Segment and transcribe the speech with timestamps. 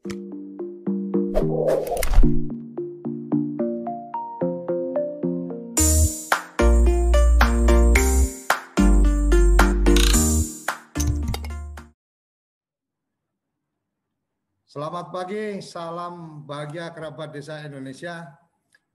[0.00, 0.16] Selamat
[15.12, 18.24] pagi, salam bahagia kerabat desa Indonesia.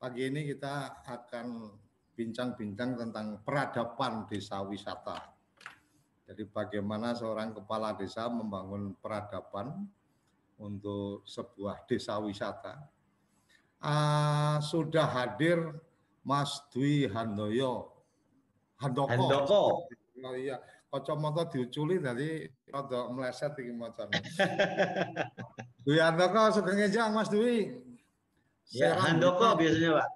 [0.02, 1.70] Pagi ini kita akan
[2.18, 5.22] bincang-bincang tentang peradaban desa wisata.
[6.26, 9.86] Jadi bagaimana seorang kepala desa membangun peradaban
[10.60, 12.88] untuk sebuah desa wisata.
[13.84, 15.60] Uh, sudah hadir
[16.26, 17.92] Mas Dwi Handoyo.
[18.82, 19.12] Handoko.
[19.12, 19.64] Handoko.
[20.26, 20.58] Oh iya,
[20.90, 24.18] kacamata diuculi tadi rada meleset iki macane.
[25.86, 27.78] Dwi Handoko sugeng ngejang Mas Dwi.
[28.74, 30.10] Ya, Handoko biasanya, Pak.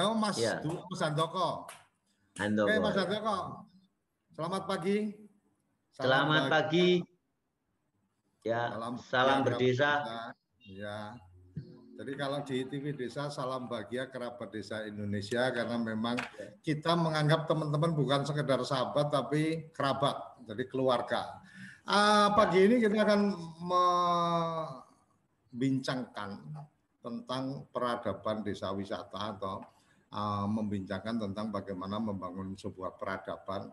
[0.00, 0.62] Oh, Mas ya.
[0.64, 1.68] Dwi Mas Handoko.
[2.40, 2.68] Handoko.
[2.70, 3.36] Oke, Mas Handoko.
[4.32, 4.98] Selamat pagi.
[5.92, 7.04] Salam Selamat pagi.
[8.42, 10.02] Ya, salam, salam berdesa.
[10.66, 11.14] Ya.
[11.94, 16.18] Jadi kalau di TV Desa salam bahagia kerabat desa Indonesia karena memang
[16.66, 21.38] kita menganggap teman-teman bukan sekedar sahabat tapi kerabat, jadi keluarga.
[21.86, 23.38] Uh, pagi ini kita akan
[25.54, 26.42] membincangkan
[26.98, 29.62] tentang peradaban desa wisata atau
[30.10, 33.70] uh, membincangkan tentang bagaimana membangun sebuah peradaban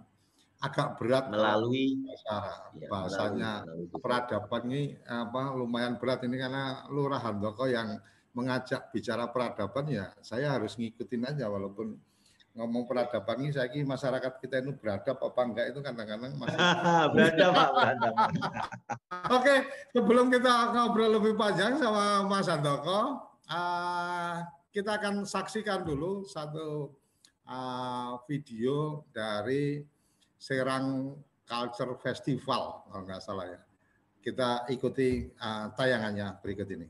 [0.60, 2.04] agak berat melalui.
[2.04, 2.36] bahasa
[2.76, 3.54] ya, bahasanya.
[3.64, 7.96] melalui, melalui peradaban ini apa lumayan berat ini karena Lurah Handoko yang
[8.36, 11.98] mengajak bicara peradaban ya saya harus ngikutin aja walaupun
[12.60, 16.60] ngomong peradaban ini saya kira masyarakat kita itu beradab apa enggak itu kadang-kadang masih
[17.16, 18.14] beradab Pak beradab.
[19.40, 19.56] Oke,
[19.96, 24.36] sebelum kita ngobrol lebih panjang sama Mas Handoko, uh,
[24.76, 26.92] kita akan saksikan dulu satu
[27.48, 29.86] uh, video dari
[30.40, 33.60] Serang Culture Festival kalau nggak salah ya.
[34.20, 36.88] Kita ikuti uh, tayangannya berikut ini.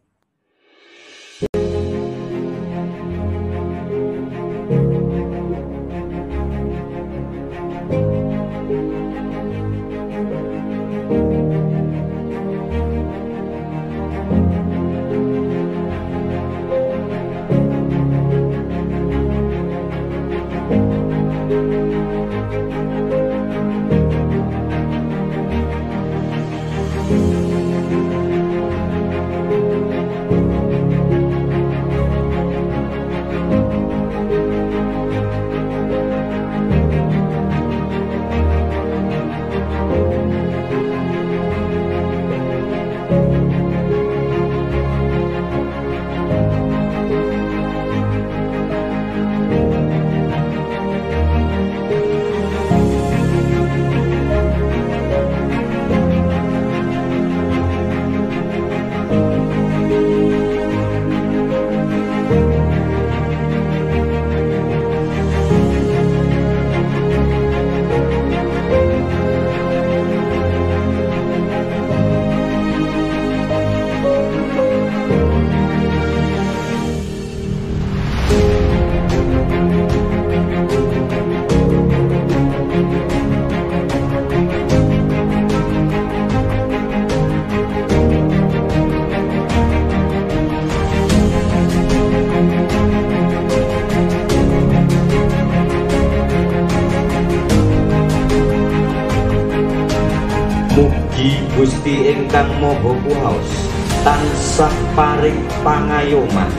[105.00, 106.52] Paring pangayoman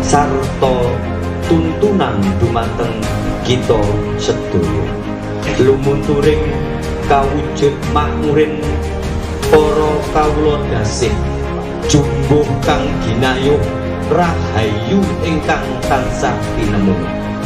[0.00, 0.76] sarta
[1.48, 2.96] tuntunan dumateng
[3.44, 3.80] kita
[4.16, 4.86] sedaya.
[5.60, 6.48] Lumunturing
[7.12, 8.56] kawujud makmurin
[9.52, 11.12] para kawula dasih
[11.92, 13.60] jumbuh kang ginayuh
[14.08, 16.96] rahayu ingkang tansah tinemu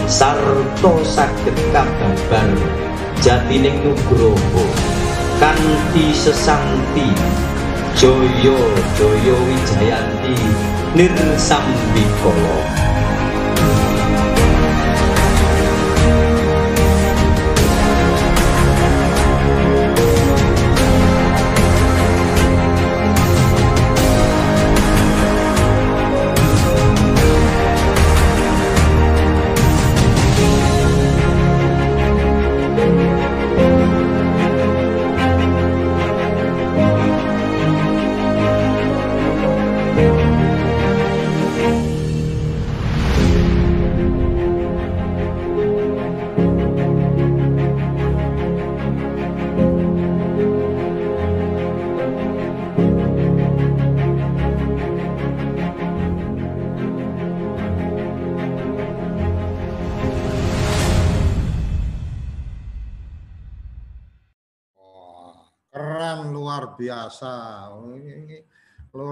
[0.07, 2.51] sarta saged kababar
[3.19, 4.86] jatining nugroho
[5.41, 7.09] kanthi sesanti
[8.01, 8.57] Joyo
[8.99, 10.37] Joyo Wijayanti
[10.97, 12.76] Nirsambikala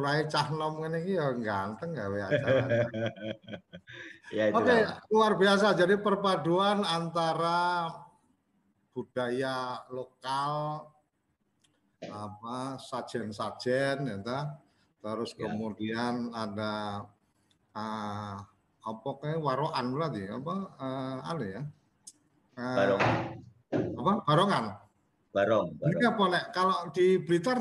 [0.04, 2.60] lurai cah nom ini ya ganteng gawe acara.
[4.36, 5.72] ya, Oke, okay, luar biasa.
[5.72, 7.88] Jadi perpaduan antara
[8.92, 10.84] budaya lokal
[12.04, 14.20] apa sajen-sajen ya
[15.00, 15.48] terus ya.
[15.48, 17.00] kemudian ada
[17.72, 18.36] uh,
[18.84, 20.54] apa kayak waroan berarti apa
[20.84, 21.62] uh, ada ya
[22.60, 23.02] uh, barong
[23.72, 24.64] apa barongan
[25.32, 25.96] barong, barong.
[25.96, 27.58] ini apa nek kalau di Blitar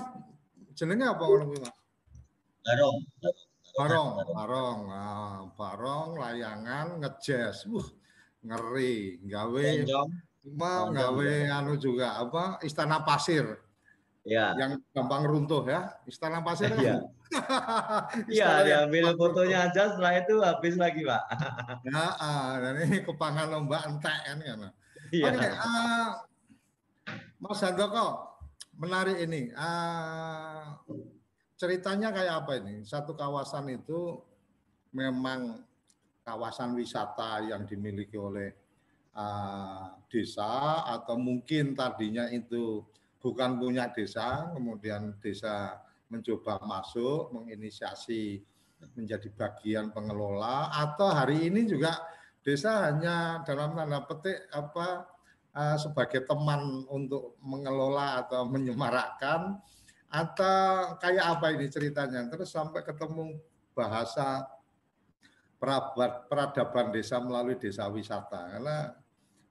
[0.76, 1.72] jenengnya apa kalau kita
[2.64, 2.98] barong
[3.76, 7.88] barong barong nah, barong layangan ngejazz uh
[8.44, 9.68] ngeri gawe
[10.52, 13.48] mau gawe anu juga apa istana pasir
[14.28, 14.52] ya.
[14.60, 16.98] yang gampang runtuh ya istana pasir kan ya.
[18.30, 21.24] Iya, diambil fotonya aja setelah itu habis lagi, Pak.
[21.90, 24.60] ya, uh, dan ini kepangan lomba entek kan kan.
[25.10, 25.34] Iya.
[25.34, 26.10] Oke, uh,
[27.42, 28.38] Mas Handoko,
[28.78, 29.50] menarik ini.
[29.58, 30.78] Uh,
[31.64, 32.84] ceritanya kayak apa ini?
[32.84, 34.20] Satu kawasan itu
[34.92, 35.64] memang
[36.28, 38.52] kawasan wisata yang dimiliki oleh
[39.16, 42.84] uh, desa atau mungkin tadinya itu
[43.24, 45.80] bukan punya desa, kemudian desa
[46.12, 48.44] mencoba masuk, menginisiasi
[49.00, 52.04] menjadi bagian pengelola atau hari ini juga
[52.44, 55.08] desa hanya dalam tanda petik apa
[55.56, 59.64] uh, sebagai teman untuk mengelola atau menyemarakkan
[60.14, 63.34] atau kayak apa ini ceritanya terus sampai ketemu
[63.74, 64.46] bahasa
[66.30, 68.94] peradaban desa melalui desa wisata karena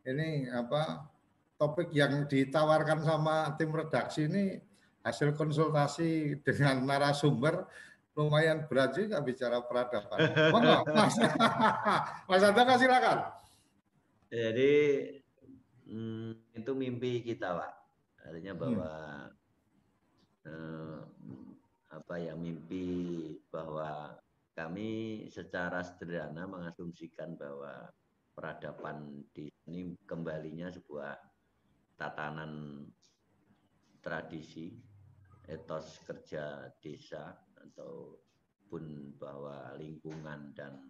[0.06, 1.10] ini apa
[1.58, 4.62] topik yang ditawarkan sama tim redaksi ini
[5.02, 7.66] hasil konsultasi dengan narasumber
[8.12, 10.18] lumayan berat juga bicara peradaban.
[10.52, 11.16] Mana, Mas,
[12.28, 13.18] Mas Anta silakan.
[14.28, 14.72] Jadi
[15.88, 17.72] hmm, itu mimpi kita, Pak.
[18.28, 19.41] Artinya bahwa hmm.
[20.46, 21.00] Eh,
[21.92, 22.86] apa ya mimpi
[23.52, 24.16] bahwa
[24.52, 27.88] kami secara sederhana mengasumsikan bahwa
[28.32, 31.16] peradaban di sini kembalinya sebuah
[31.96, 32.84] tatanan
[34.00, 34.72] tradisi
[35.46, 40.80] etos kerja desa ataupun bahwa lingkungan dan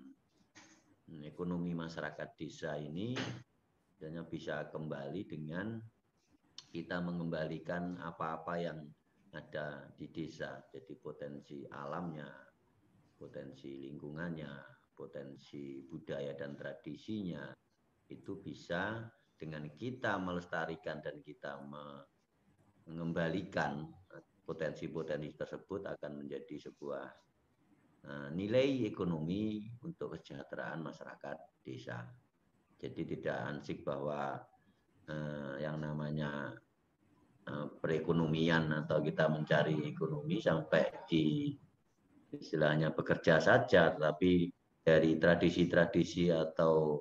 [1.22, 3.12] ekonomi masyarakat desa ini
[4.02, 5.78] hanya bisa kembali dengan
[6.72, 8.78] kita mengembalikan apa-apa yang
[9.32, 10.61] ada di desa.
[10.69, 12.29] Jadi potensi alamnya,
[13.17, 14.52] potensi lingkungannya,
[14.93, 17.49] potensi budaya dan tradisinya
[18.12, 19.00] itu bisa
[19.34, 21.58] dengan kita melestarikan dan kita
[22.87, 23.88] mengembalikan
[24.43, 27.06] potensi-potensi tersebut akan menjadi sebuah
[28.06, 32.05] uh, nilai ekonomi untuk kesejahteraan masyarakat desa.
[32.78, 34.43] Jadi tidak ansik bahwa
[35.06, 36.58] uh, yang namanya
[37.83, 41.50] perekonomian atau kita mencari ekonomi sampai di
[42.33, 44.49] istilahnya bekerja saja, tetapi
[44.83, 46.99] dari tradisi-tradisi atau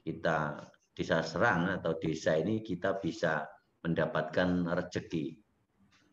[0.00, 3.44] kita desa serang atau desa ini kita bisa
[3.84, 5.36] mendapatkan rezeki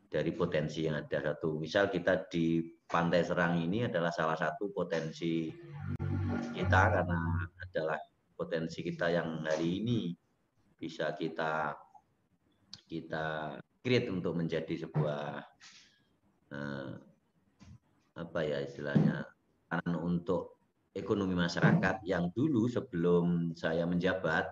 [0.05, 1.59] dari potensi yang ada satu.
[1.59, 5.49] Misal kita di Pantai Serang ini adalah salah satu potensi
[6.53, 7.19] kita karena
[7.65, 7.99] adalah
[8.37, 10.13] potensi kita yang hari ini
[10.77, 11.73] bisa kita
[12.85, 15.45] kita create untuk menjadi sebuah
[16.49, 16.91] eh,
[18.15, 19.21] apa ya istilahnya
[20.01, 20.57] untuk
[20.95, 24.49] ekonomi masyarakat yang dulu sebelum saya menjabat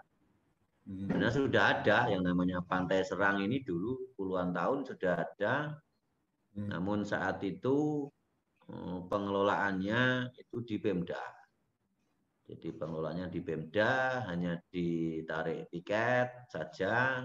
[0.83, 1.37] karena hmm.
[1.39, 5.79] sudah ada yang namanya Pantai Serang ini dulu puluhan tahun sudah ada.
[6.51, 6.67] Hmm.
[6.67, 8.07] Namun saat itu
[8.67, 11.23] eh, pengelolaannya itu di Pemda.
[12.43, 17.23] Jadi pengelolaannya di Pemda hanya ditarik tiket saja.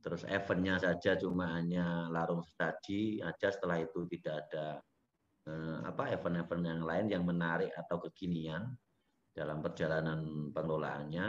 [0.00, 4.66] Terus eventnya saja cuma hanya larung stadi aja setelah itu tidak ada
[5.44, 8.64] eh, apa event-event yang lain yang menarik atau kekinian
[9.30, 11.28] dalam perjalanan pengelolaannya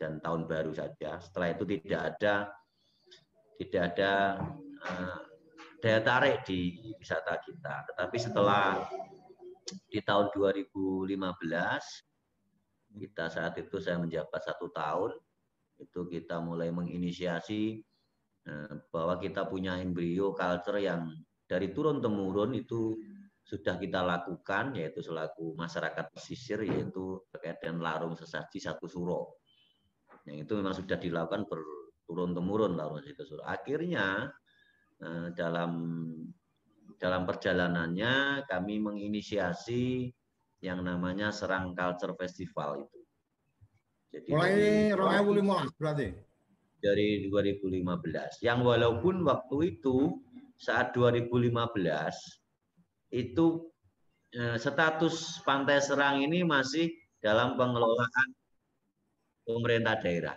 [0.00, 1.20] dan tahun baru saja.
[1.20, 2.34] Setelah itu tidak ada
[3.56, 4.12] tidak ada
[4.84, 5.18] uh,
[5.80, 7.88] daya tarik di wisata kita.
[7.92, 8.84] Tetapi setelah
[9.88, 11.16] di tahun 2015
[12.96, 15.12] kita saat itu saya menjabat satu tahun
[15.76, 17.84] itu kita mulai menginisiasi
[18.94, 21.10] bahwa kita punya embrio culture yang
[21.46, 22.94] dari turun temurun itu
[23.46, 29.38] sudah kita lakukan yaitu selaku masyarakat pesisir yaitu terkait dengan larung sesaji satu suro.
[30.26, 33.42] Yang itu memang sudah dilakukan berturun temurun larung satu suro.
[33.46, 34.26] Akhirnya
[34.98, 35.70] eh, dalam
[36.98, 40.10] dalam perjalanannya kami menginisiasi
[40.64, 43.00] yang namanya Serang Culture Festival itu.
[44.10, 46.08] Jadi mulai 2015 berarti.
[46.80, 48.44] Dari 2015.
[48.44, 50.20] Yang walaupun waktu itu
[50.56, 51.52] saat 2015
[53.12, 53.46] itu
[54.36, 58.28] eh, status Pantai Serang ini masih dalam pengelolaan
[59.46, 60.36] pemerintah daerah.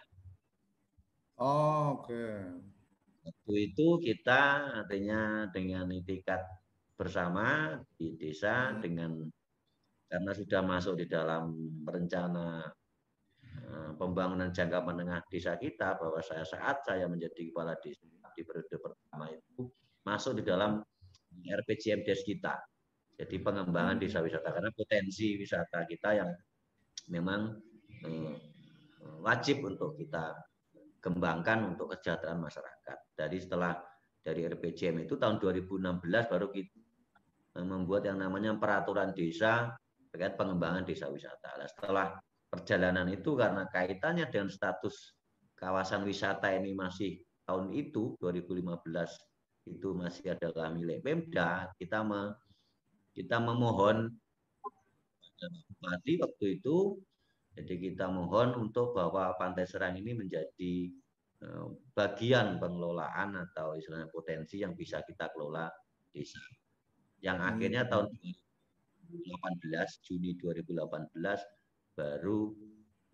[1.39, 2.11] Oh, Oke.
[2.11, 2.35] Okay.
[3.29, 4.41] Waktu itu kita
[4.83, 6.41] artinya dengan itikat
[6.99, 8.79] bersama di desa hmm.
[8.83, 9.11] dengan
[10.09, 11.53] karena sudah masuk di dalam
[11.85, 12.65] rencana
[13.97, 18.05] pembangunan jangka menengah desa kita bahwa saya saat saya menjadi kepala desa
[18.39, 19.67] di periode pertama itu
[20.07, 20.79] masuk di dalam
[21.43, 22.55] RPJM Des kita.
[23.19, 24.03] Jadi pengembangan hmm.
[24.07, 26.31] desa wisata karena potensi wisata kita yang
[27.11, 27.59] memang
[28.07, 28.35] eh,
[29.19, 30.39] wajib untuk kita
[31.03, 32.97] kembangkan untuk kesejahteraan masyarakat.
[33.11, 33.75] Dari setelah
[34.23, 36.79] dari RPJM itu tahun 2016 baru kita
[37.59, 39.75] eh, membuat yang namanya peraturan desa
[40.09, 41.59] terkait pengembangan desa wisata.
[41.59, 42.07] Nah, setelah
[42.49, 45.13] perjalanan itu karena kaitannya dengan status
[45.55, 52.33] kawasan wisata ini masih tahun itu 2015 itu masih adalah milik Pemda, kita me,
[53.13, 54.09] kita memohon
[55.39, 56.99] Bupati waktu itu
[57.55, 60.73] jadi kita mohon untuk bahwa Pantai Serang ini menjadi
[61.43, 61.65] eh,
[61.95, 65.71] bagian pengelolaan atau istilahnya potensi yang bisa kita kelola
[66.11, 66.39] desa.
[67.19, 67.91] Yang akhirnya hmm.
[67.91, 68.07] tahun
[69.11, 71.58] 2018 Juni 2018
[71.99, 72.55] baru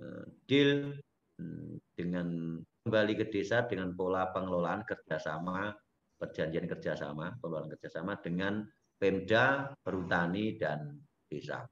[0.05, 0.93] uh, deal
[1.41, 5.73] um, dengan kembali ke desa dengan pola pengelolaan kerjasama
[6.21, 8.61] perjanjian kerjasama pengelolaan kerjasama dengan
[8.95, 11.65] Pemda, Perhutani dan desa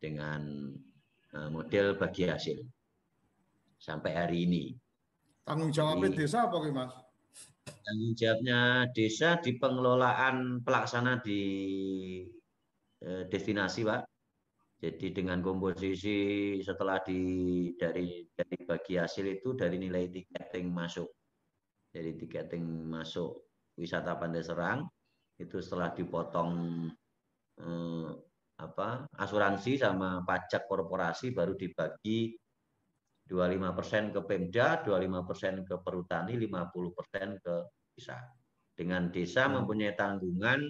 [0.00, 0.72] dengan
[1.36, 2.58] uh, model bagi hasil
[3.76, 4.64] sampai hari ini.
[5.44, 6.94] Tanggung jawabnya Jadi, desa apa Mas?
[7.62, 11.42] Tanggung jawabnya desa di pengelolaan pelaksana di
[13.02, 14.01] Eh, destinasi, Pak.
[14.82, 21.06] Jadi dengan komposisi setelah di dari dari bagi hasil itu dari nilai tiketing masuk.
[21.86, 23.46] Dari tiketing masuk
[23.78, 24.82] wisata Pantai Serang
[25.38, 26.50] itu setelah dipotong
[27.62, 28.10] eh,
[28.58, 32.34] apa asuransi sama pajak korporasi baru dibagi
[33.30, 37.54] 25% ke Pemda, 25% ke perhutani, 50% ke
[37.94, 38.18] desa.
[38.74, 39.62] Dengan desa hmm.
[39.62, 40.60] mempunyai tanggungan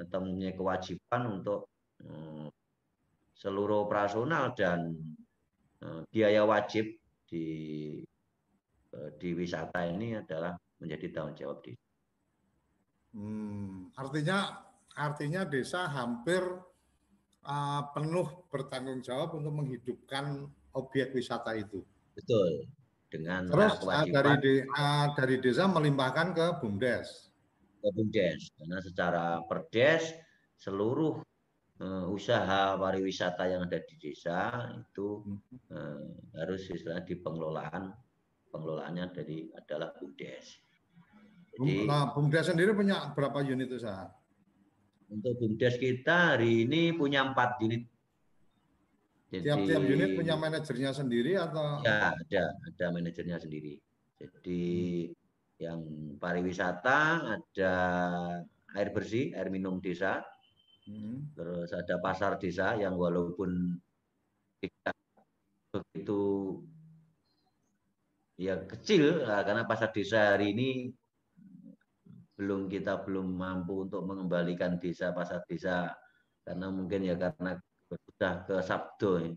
[0.00, 1.68] atau mempunyai kewajiban untuk
[2.00, 2.48] hmm,
[3.42, 4.94] seluruh operasional dan
[5.82, 6.94] hmm, biaya wajib
[7.26, 7.46] di
[8.94, 11.74] eh, di wisata ini adalah menjadi tanggung jawab di.
[13.18, 14.62] Hmm, artinya
[14.94, 16.40] artinya desa hampir
[17.44, 20.46] uh, penuh bertanggung jawab untuk menghidupkan
[20.78, 21.82] objek wisata itu.
[22.14, 22.70] Betul.
[23.10, 27.32] Dengan terus uh, dari de, uh, dari desa melimpahkan ke bumdes
[27.82, 30.14] ke BUMDes karena secara perdes
[30.62, 31.31] seluruh uh,
[32.10, 35.24] usaha pariwisata yang ada di desa itu
[35.72, 36.06] uh,
[36.38, 37.90] harus istilah di pengelolaan
[38.52, 40.46] pengelolaannya dari adalah BUMDes.
[41.52, 44.12] Jadi, nah, BUMDes sendiri punya berapa unit usaha?
[45.08, 47.88] Untuk BUMDes kita hari ini punya empat unit.
[49.32, 51.80] Tiap-tiap unit punya manajernya sendiri atau?
[51.80, 53.80] Ya, ada, ada manajernya sendiri.
[54.20, 54.60] Jadi
[55.08, 55.20] hmm
[55.62, 55.80] yang
[56.18, 57.00] pariwisata,
[57.38, 57.74] ada
[58.74, 60.26] air bersih, air minum desa,
[60.88, 61.36] hmm.
[61.36, 63.78] terus ada pasar desa yang walaupun
[64.62, 64.94] tidak
[65.72, 66.22] begitu
[68.36, 70.70] ya kecil karena pasar desa hari ini
[72.36, 75.94] belum kita belum mampu untuk mengembalikan desa pasar desa
[76.42, 77.54] karena mungkin ya karena
[77.86, 79.30] sudah ke Sabdo ya.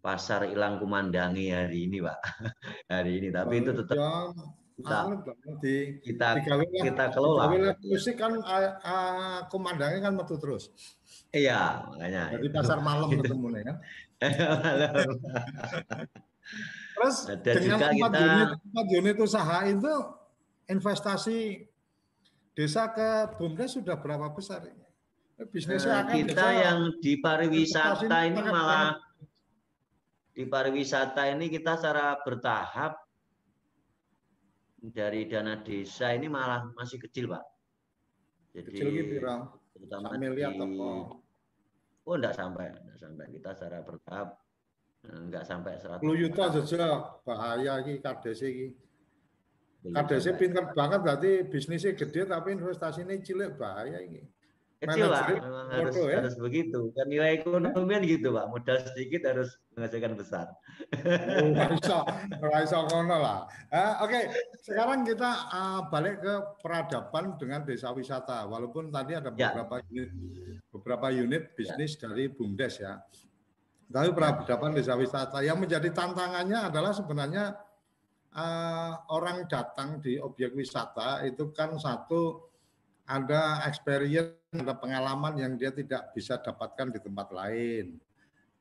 [0.00, 2.18] pasar hilang kumandangi hari ini pak
[2.92, 3.98] hari ini tapi itu tetap
[4.72, 4.96] kita
[5.60, 7.48] di, kita kita kelola.
[7.84, 10.72] musik kan uh, uh, kan metu terus.
[11.32, 12.36] Iya, makanya.
[12.36, 13.24] Jadi pasar malam gitu.
[13.24, 13.62] ketemu ya.
[13.64, 13.76] Kan?
[16.92, 18.24] terus Ada dengan juga empat kita...
[18.28, 19.94] unit, empat unit usaha itu
[20.68, 21.38] investasi
[22.52, 24.68] desa ke Bumdes sudah berapa besar?
[25.50, 28.94] Bisnisnya nah, kita yang di pariwisata ini malah
[30.32, 32.94] di pariwisata ini kita secara bertahap
[34.82, 37.44] dari dana desa ini malah masih kecil, Pak.
[38.52, 39.14] Jadi kecil gitu,
[39.78, 40.64] terutama di, apa?
[42.02, 43.24] Oh, enggak sampai, enggak sampai.
[43.30, 44.28] Kita secara bertahap
[45.02, 46.86] enggak sampai 100 10 juta saja
[47.22, 48.68] bahaya iki KDC iki.
[49.82, 54.22] KDC pinter banget berarti bisnisnya gede tapi investasinya cilik bahaya ini
[54.82, 56.18] kecil lah memang harus ya?
[56.18, 60.46] harus begitu kan nilai ekonomi kan gitu pak modal sedikit harus menghasilkan besar
[61.72, 61.96] bisa
[62.42, 64.22] bisa kono lah uh, oke okay.
[64.60, 69.54] sekarang kita uh, balik ke peradaban dengan desa wisata walaupun tadi ada ya.
[69.54, 69.86] beberapa ya.
[69.88, 70.10] unit
[70.74, 72.10] beberapa unit bisnis ya.
[72.10, 72.98] dari bumdes ya
[73.92, 74.14] tapi ya.
[74.18, 77.54] peradaban desa wisata yang menjadi tantangannya adalah sebenarnya
[78.36, 82.51] uh, orang datang di objek wisata itu kan satu
[83.06, 87.98] ada experience, ada pengalaman yang dia tidak bisa dapatkan di tempat lain.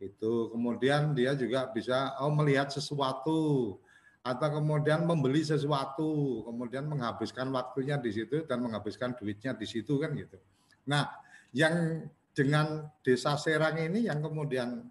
[0.01, 3.77] Itu kemudian dia juga bisa oh melihat sesuatu
[4.21, 10.13] atau kemudian membeli sesuatu, kemudian menghabiskan waktunya di situ dan menghabiskan duitnya di situ kan
[10.13, 10.38] gitu.
[10.86, 11.10] Nah,
[11.53, 14.86] yang dengan desa Serang ini yang kemudian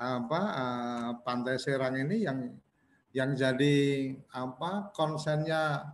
[0.00, 2.56] apa uh, pantai Serang ini yang
[3.12, 3.76] yang jadi
[4.32, 5.92] apa konsennya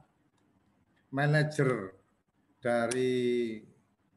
[1.10, 1.95] manajer
[2.66, 3.62] dari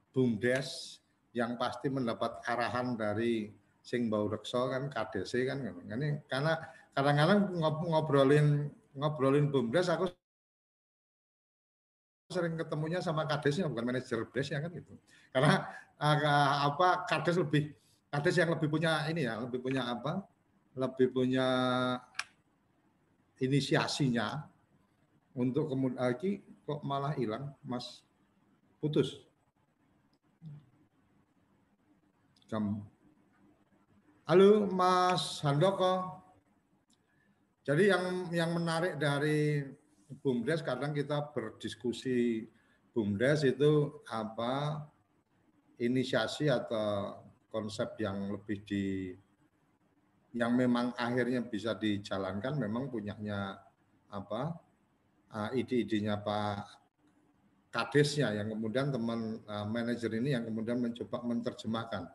[0.10, 0.98] BUMDes
[1.38, 3.54] yang pasti mendapat arahan dari
[3.86, 6.58] Sing Bau Rekso kan KDC kan ini karena
[6.98, 7.54] kadang-kadang
[7.86, 10.10] ngobrolin ngobrolin BUMDes aku
[12.30, 14.94] sering ketemunya sama kadesnya bukan manajer ya kan gitu.
[15.34, 15.66] Karena
[15.98, 17.74] uh, apa kades lebih
[18.14, 20.22] kades yang lebih punya ini ya lebih punya apa
[20.78, 21.48] lebih punya
[23.42, 24.46] inisiasinya
[25.34, 28.06] untuk kemudian lagi kok malah hilang mas
[28.80, 29.20] putus.
[32.48, 32.82] Kamu.
[34.26, 36.24] Halo mas Handoko.
[37.62, 39.62] Jadi yang yang menarik dari
[40.10, 42.48] BUMDes kadang kita berdiskusi
[42.96, 44.82] BUMDes itu apa
[45.78, 47.22] inisiasi atau
[47.54, 49.14] konsep yang lebih di
[50.34, 53.62] yang memang akhirnya bisa dijalankan memang punyanya
[54.10, 54.58] apa
[55.30, 56.79] uh, ide-idenya Pak
[57.70, 62.10] Kadesnya yang kemudian teman uh, manajer ini yang kemudian mencoba menerjemahkan.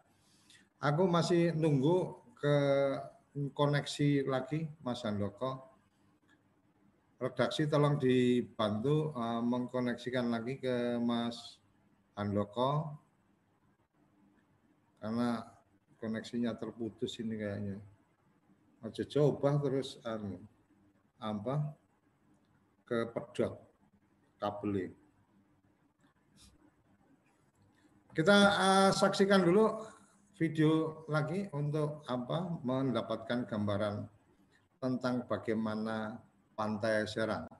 [0.82, 2.56] Aku masih nunggu ke
[3.54, 5.74] koneksi lagi Mas Handoko
[7.24, 11.62] redaksi tolong dibantu uh, mengkoneksikan lagi ke Mas
[12.18, 13.00] Handoko
[15.00, 15.40] karena
[16.00, 17.76] koneksinya terputus ini kayaknya.
[18.84, 20.36] Aja coba terus anu
[21.16, 21.72] apa
[22.84, 23.56] ke pedot
[24.36, 24.92] kabel
[28.14, 29.74] Kita uh, saksikan dulu
[30.38, 34.06] video lagi untuk apa mendapatkan gambaran
[34.78, 36.22] tentang bagaimana
[36.54, 37.50] Pantai Serang.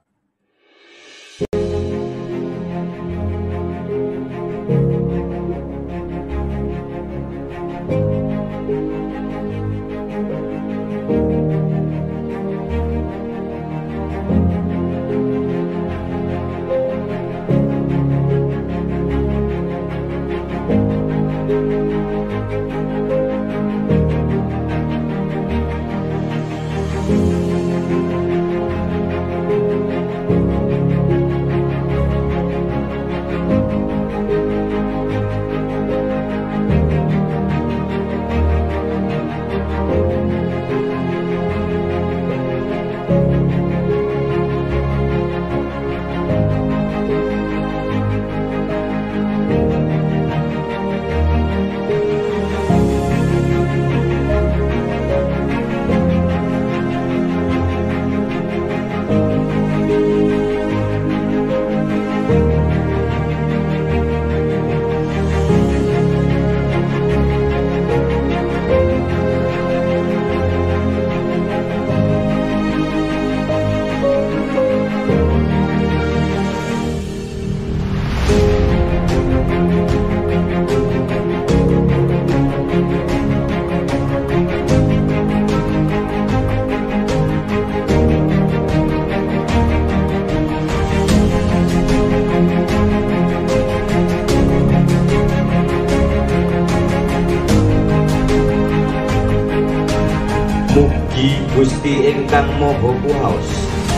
[101.15, 103.47] Ingkang moho kuwaos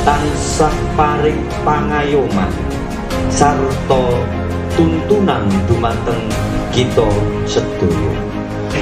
[0.05, 2.53] tansah paring pangayoman
[3.33, 4.05] sarta
[4.77, 6.29] tuntunan dumateng
[6.69, 7.09] kita
[7.49, 8.13] sedaya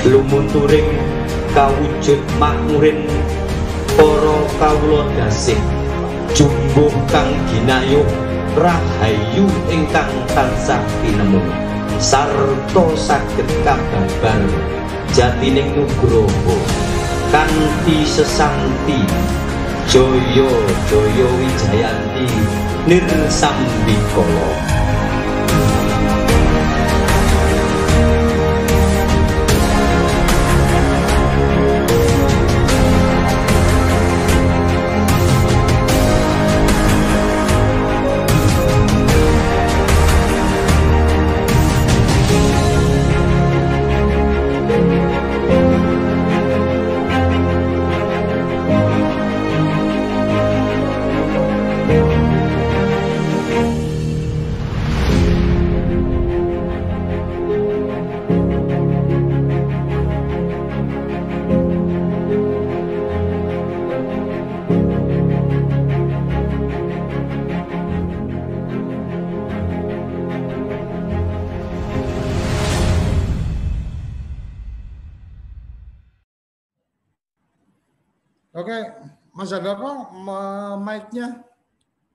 [0.03, 0.91] lumunturing
[1.55, 3.07] kawujud makmurin
[3.95, 5.57] para kawula dasih
[6.35, 8.05] jumbuh kang ginayuh
[8.59, 11.39] rahayu ingkang tansah tinemu
[12.03, 14.43] sarta saged kababar
[15.15, 16.84] jatining nugroho
[17.31, 18.99] kanthi sesanti
[19.93, 20.49] Joyo
[20.89, 22.27] Joyo Wijayanti
[22.87, 24.47] Nirsambikala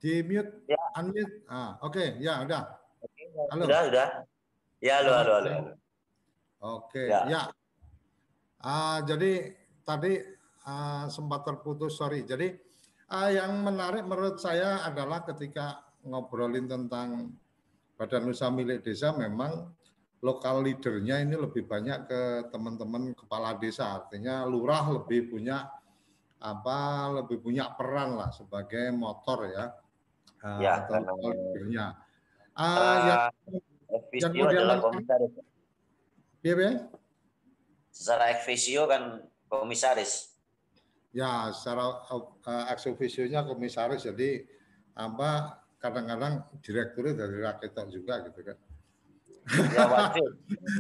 [0.01, 0.81] di mute, ya.
[0.97, 1.45] unmute.
[1.47, 2.09] Ah, oke, okay.
[2.25, 2.65] ya udah.
[3.53, 3.63] Halo.
[3.69, 4.09] Sudah, sudah.
[4.81, 5.53] Ya, halo, halo, halo.
[6.61, 7.29] Oke, ya.
[7.29, 7.43] ya.
[8.65, 9.53] Uh, jadi
[9.85, 10.21] tadi
[10.65, 12.25] uh, sempat terputus, sorry.
[12.25, 12.49] Jadi
[13.13, 17.37] uh, yang menarik menurut saya adalah ketika ngobrolin tentang
[18.01, 19.69] badan usaha milik desa, memang
[20.25, 24.01] lokal leadernya ini lebih banyak ke teman-teman kepala desa.
[24.01, 25.69] Artinya lurah lebih punya
[26.41, 29.69] apa lebih punya peran lah sebagai motor ya,
[30.45, 31.87] uh, ya atau lokal leadernya.
[32.57, 33.21] Uh, yang,
[34.13, 35.33] yang kemudian komisaris.
[36.41, 36.73] Iya, ya?
[37.91, 39.03] Secara eksvisio kan
[39.51, 40.13] komisaris.
[41.11, 44.47] Ya, secara uh, ex officio-nya komisaris jadi
[44.95, 48.59] apa kadang-kadang direkturnya dari rakyat juga gitu kan.
[49.51, 49.85] Ya.
[49.91, 50.23] Oke,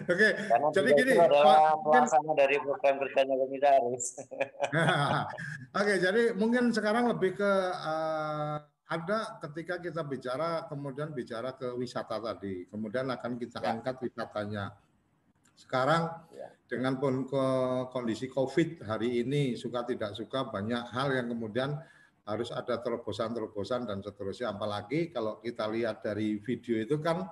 [0.06, 0.30] okay.
[0.70, 1.12] jadi gini.
[1.18, 4.04] Adalah pelaksana dari program kerjanya komisaris.
[4.20, 5.16] Oke,
[5.74, 12.18] okay, jadi mungkin sekarang lebih ke uh, ada ketika kita bicara kemudian bicara ke wisata
[12.18, 13.78] tadi, kemudian akan kita ya.
[13.78, 14.74] angkat wisatanya.
[15.54, 16.50] Sekarang ya.
[16.66, 17.44] dengan pun ke
[17.94, 21.78] kondisi COVID hari ini suka tidak suka banyak hal yang kemudian
[22.26, 24.58] harus ada terobosan-terobosan dan seterusnya.
[24.58, 27.30] Apalagi kalau kita lihat dari video itu kan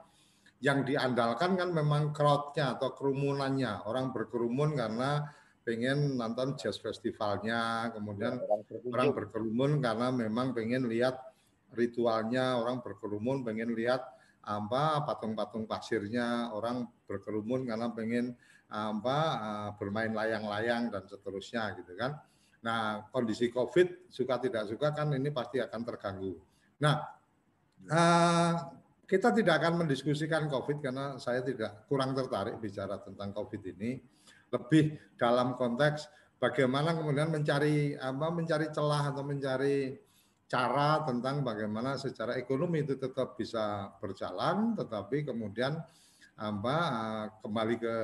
[0.63, 5.27] yang diandalkan kan memang crowdnya atau kerumunannya orang berkerumun karena
[5.67, 8.47] pengen nonton jazz festivalnya, kemudian ya,
[8.95, 11.28] orang berkerumun karena memang pengen lihat
[11.75, 14.05] ritualnya orang berkerumun pengen lihat
[14.49, 18.33] apa patung-patung pasirnya orang berkerumun karena pengen
[18.69, 22.17] apa eh, bermain layang-layang dan seterusnya gitu kan.
[22.59, 26.35] Nah, kondisi Covid suka tidak suka kan ini pasti akan terganggu.
[26.83, 27.07] Nah,
[27.87, 28.53] uh,
[29.07, 34.03] kita tidak akan mendiskusikan Covid karena saya tidak kurang tertarik bicara tentang Covid ini.
[34.51, 36.11] Lebih dalam konteks
[36.43, 39.95] bagaimana kemudian mencari apa mencari celah atau mencari
[40.49, 45.77] cara tentang bagaimana secara ekonomi itu tetap bisa berjalan, tetapi kemudian
[46.41, 46.77] apa
[47.45, 47.97] kembali ke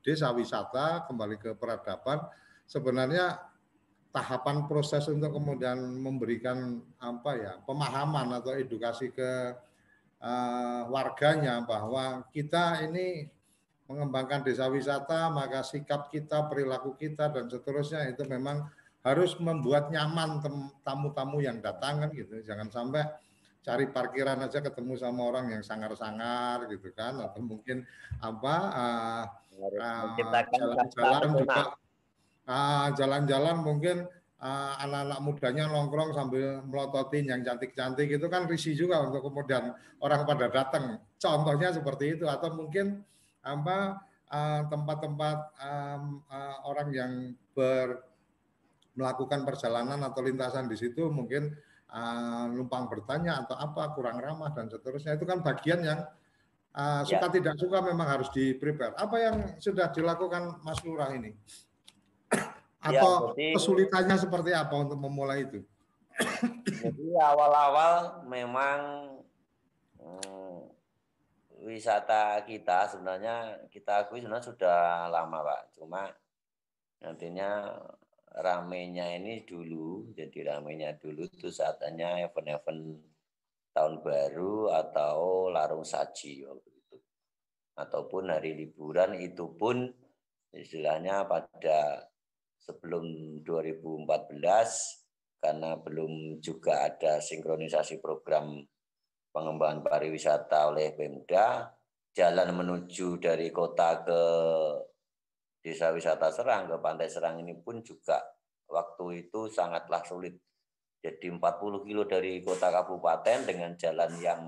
[0.00, 2.24] desa wisata, kembali ke peradaban,
[2.64, 3.38] sebenarnya
[4.08, 9.56] tahapan proses untuk kemudian memberikan apa ya pemahaman atau edukasi ke
[10.20, 13.28] uh, warganya bahwa kita ini
[13.84, 18.64] mengembangkan desa wisata, maka sikap kita, perilaku kita dan seterusnya itu memang
[19.02, 20.38] harus membuat nyaman
[20.86, 22.38] tamu-tamu yang datang kan gitu.
[22.46, 23.02] Jangan sampai
[23.62, 27.86] cari parkiran aja ketemu sama orang yang sangar-sangar gitu kan atau mungkin
[28.18, 29.24] apa uh,
[30.18, 31.62] jalan-jalan uh, juga
[32.98, 33.96] jalan-jalan uh, mungkin
[34.42, 39.70] uh, anak-anak mudanya nongkrong sambil melototin yang cantik-cantik itu kan risih juga untuk kemudian
[40.02, 40.98] orang pada datang.
[41.22, 43.06] Contohnya seperti itu atau mungkin
[43.46, 44.02] apa
[44.66, 47.12] tempat-tempat uh, um, uh, orang yang
[47.52, 48.00] ber
[48.92, 51.52] melakukan perjalanan atau lintasan di situ mungkin
[51.92, 56.00] uh, numpang bertanya atau apa kurang ramah dan seterusnya itu kan bagian yang
[56.76, 57.34] uh, suka ya.
[57.40, 58.96] tidak suka memang harus di prepare.
[58.96, 61.32] Apa yang sudah dilakukan Mas Lurah ini?
[62.82, 65.62] Ya, atau ya, jadi, kesulitannya seperti apa untuk memulai itu?
[66.66, 68.78] Jadi awal-awal memang
[70.02, 70.66] hmm,
[71.62, 75.62] wisata kita sebenarnya kita akui sebenarnya sudah lama Pak.
[75.78, 76.10] Cuma
[76.98, 77.70] nantinya
[78.40, 83.00] ramenya ini dulu, jadi ramenya dulu itu saatnya event-event
[83.72, 86.96] tahun baru atau larung saji waktu itu.
[87.76, 89.88] Ataupun hari liburan itu pun
[90.52, 92.08] istilahnya pada
[92.60, 94.06] sebelum 2014
[95.42, 98.62] karena belum juga ada sinkronisasi program
[99.34, 101.72] pengembangan pariwisata oleh Pemda,
[102.12, 104.22] jalan menuju dari kota ke
[105.62, 108.18] desa wisata Serang ke Pantai Serang ini pun juga
[108.66, 110.34] waktu itu sangatlah sulit.
[111.02, 114.42] Jadi 40 kilo dari kota kabupaten dengan jalan yang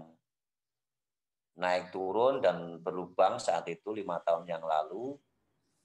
[1.55, 5.15] naik turun dan berlubang saat itu lima tahun yang lalu.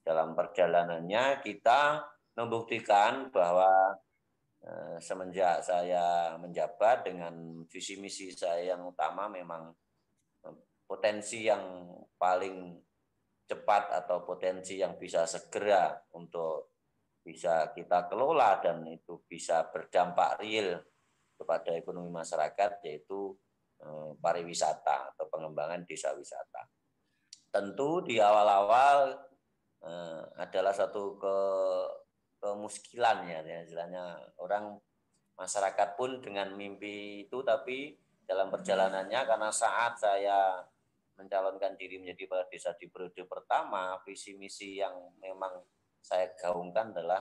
[0.02, 2.02] Dalam perjalanannya kita
[2.34, 3.94] membuktikan bahwa
[4.66, 9.70] eh, semenjak saya menjabat dengan visi misi saya yang utama memang
[10.46, 10.56] eh,
[10.90, 12.89] potensi yang paling
[13.50, 16.78] cepat atau potensi yang bisa segera untuk
[17.26, 20.78] bisa kita kelola dan itu bisa berdampak real
[21.34, 23.34] kepada ekonomi masyarakat yaitu
[23.82, 26.70] eh, pariwisata atau pengembangan desa wisata.
[27.50, 29.18] Tentu di awal-awal
[29.82, 31.38] eh, adalah satu ke
[32.40, 34.78] kemuskilan ya, ya istilahnya orang
[35.36, 40.62] masyarakat pun dengan mimpi itu tapi dalam perjalanannya karena saat saya
[41.20, 45.60] mencalonkan diri menjadi kepala desa di periode pertama, visi misi yang memang
[46.00, 47.20] saya gaungkan adalah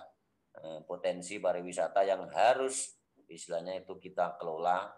[0.63, 2.95] eh, potensi pariwisata yang harus
[3.29, 4.89] istilahnya itu kita kelola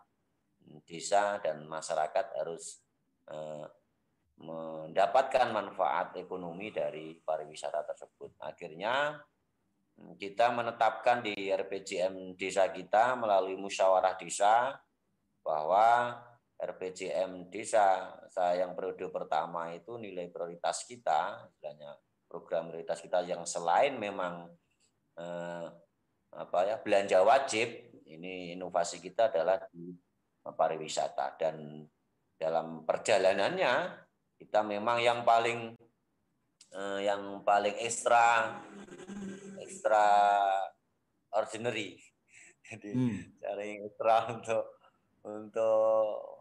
[0.86, 2.84] desa dan masyarakat harus
[3.32, 3.66] eh,
[4.40, 8.40] mendapatkan manfaat ekonomi dari pariwisata tersebut.
[8.40, 9.20] Akhirnya
[10.16, 14.80] kita menetapkan di RPJM desa kita melalui musyawarah desa
[15.44, 16.16] bahwa
[16.60, 21.96] RPJM desa saya yang periode pertama itu nilai prioritas kita, istilahnya
[22.28, 24.44] program prioritas kita yang selain memang
[25.16, 25.66] eh,
[26.30, 27.68] apa ya belanja wajib,
[28.04, 29.88] ini inovasi kita adalah di
[30.44, 31.80] pariwisata dan
[32.36, 33.74] dalam perjalanannya
[34.36, 35.72] kita memang yang paling
[36.76, 38.52] eh, yang paling ekstra
[39.64, 40.04] ekstra
[41.32, 41.96] ordinary.
[42.60, 43.40] Jadi hmm.
[43.40, 44.64] cari ekstra untuk
[45.24, 46.39] untuk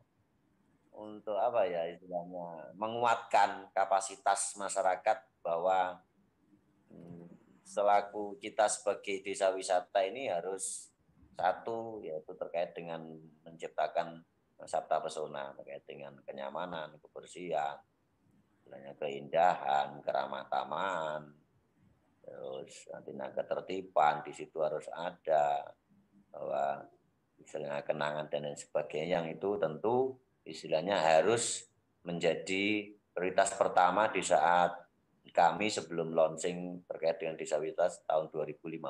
[0.99, 5.95] untuk apa ya istilahnya menguatkan kapasitas masyarakat bahwa
[6.91, 7.31] hmm,
[7.63, 10.91] selaku kita sebagai desa wisata ini harus
[11.39, 12.99] satu yaitu terkait dengan
[13.47, 14.19] menciptakan
[14.67, 17.79] sabta pesona terkait dengan kenyamanan, kebersihan,
[18.99, 21.31] keindahan, keramah taman,
[22.19, 25.63] terus nanti ketertiban di situ harus ada
[26.27, 26.83] bahwa
[27.39, 29.23] istilahnya kenangan dan lain sebagainya.
[29.23, 29.95] Yang itu tentu
[30.49, 31.69] istilahnya harus
[32.03, 34.75] menjadi prioritas pertama di saat
[35.29, 38.81] kami sebelum launching terkait dengan disabilitas tahun 2015.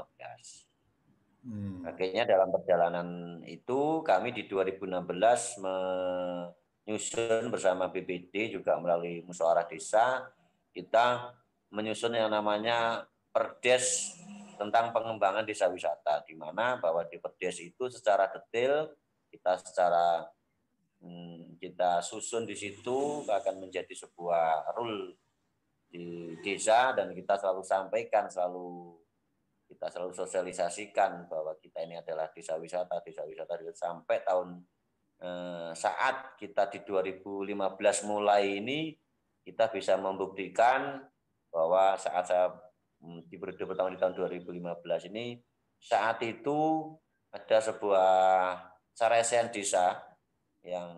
[1.39, 1.84] Hmm.
[1.88, 3.08] Akhirnya dalam perjalanan
[3.43, 10.32] itu kami di 2016 menyusun bersama BPD juga melalui musyawarah desa
[10.76, 11.36] kita
[11.69, 14.17] menyusun yang namanya Perdes
[14.58, 18.89] tentang pengembangan desa wisata, di mana bahwa di Perdes itu secara detail
[19.30, 20.26] kita secara
[21.59, 25.15] kita susun di situ akan menjadi sebuah rule
[25.89, 28.95] di desa dan kita selalu sampaikan selalu
[29.69, 34.59] kita selalu sosialisasikan bahwa kita ini adalah desa wisata desa wisata sampai tahun
[35.23, 37.55] eh, saat kita di 2015
[38.07, 38.93] mulai ini
[39.43, 41.03] kita bisa membuktikan
[41.49, 42.53] bahwa saat saya
[42.99, 45.39] Hmm, di periode pertama di tahun 2015 ini
[45.79, 46.91] saat itu
[47.31, 48.12] ada sebuah
[48.91, 50.03] saresen desa
[50.63, 50.91] yang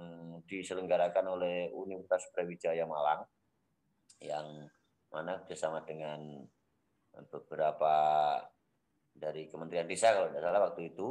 [0.50, 3.21] diselenggarakan oleh Universitas Brawijaya Malang
[4.21, 4.65] yang
[5.12, 6.41] mana bersama dengan
[7.30, 7.93] beberapa
[9.12, 11.08] dari Kementerian Desa kalau tidak salah waktu itu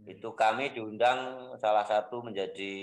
[0.00, 0.06] hmm.
[0.08, 2.74] itu kami diundang salah satu menjadi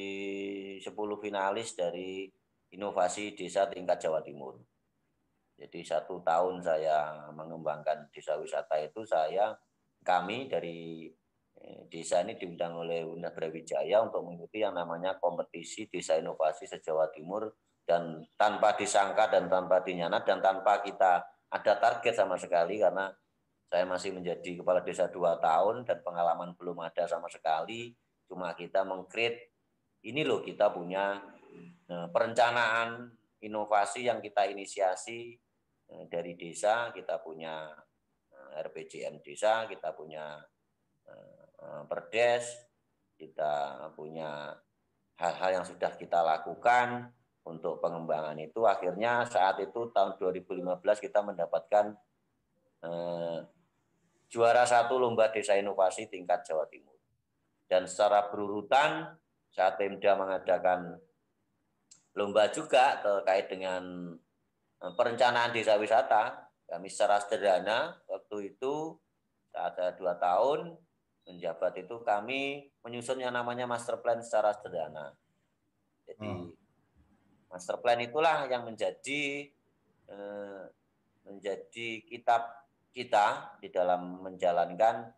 [0.80, 0.86] 10
[1.24, 2.30] finalis dari
[2.76, 4.60] inovasi desa tingkat Jawa Timur.
[5.56, 9.56] Jadi satu tahun saya mengembangkan desa wisata itu saya
[10.04, 11.08] kami dari
[11.90, 17.50] desa ini diundang oleh Universitas Brawijaya untuk mengikuti yang namanya kompetisi desa inovasi se-Jawa Timur
[17.86, 23.10] dan tanpa disangka dan tanpa dinyanat dan tanpa kita ada target sama sekali karena
[23.66, 27.94] saya masih menjadi kepala desa dua tahun dan pengalaman belum ada sama sekali.
[28.26, 29.50] Cuma kita mengkrit
[30.06, 31.18] ini loh kita punya
[31.90, 33.10] eh, perencanaan
[33.42, 35.38] inovasi yang kita inisiasi
[35.86, 36.90] Eh, dari desa.
[36.90, 37.70] Kita punya
[38.34, 40.42] eh, RPJM desa, kita punya
[41.88, 42.46] perdes,
[43.16, 44.56] kita punya
[45.16, 47.10] hal-hal yang sudah kita lakukan
[47.48, 48.64] untuk pengembangan itu.
[48.68, 50.62] Akhirnya saat itu tahun 2015
[51.00, 51.96] kita mendapatkan
[52.84, 53.40] eh,
[54.28, 56.98] juara satu lomba desa inovasi tingkat Jawa Timur.
[57.66, 59.16] Dan secara berurutan
[59.50, 61.00] saat Pemda mengadakan
[62.14, 64.14] lomba juga terkait dengan
[64.86, 68.94] Eh, perencanaan desa wisata kami secara sederhana waktu itu
[69.50, 70.76] saat ada dua tahun
[71.26, 75.18] menjabat itu kami menyusun yang namanya master plan secara sederhana.
[76.06, 76.50] Jadi hmm.
[77.50, 79.50] master plan itulah yang menjadi
[80.10, 80.64] eh,
[81.26, 85.10] menjadi kitab kita di dalam menjalankan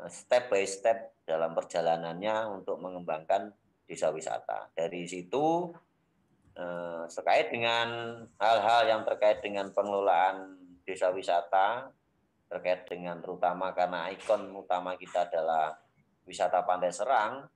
[0.00, 3.50] eh, step by step dalam perjalanannya untuk mengembangkan
[3.90, 4.70] desa wisata.
[4.70, 5.74] Dari situ
[6.54, 11.90] eh, terkait dengan hal-hal yang terkait dengan pengelolaan desa wisata,
[12.50, 15.78] terkait dengan terutama karena ikon utama kita adalah
[16.26, 17.46] wisata Pantai Serang,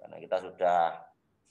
[0.00, 0.80] karena kita sudah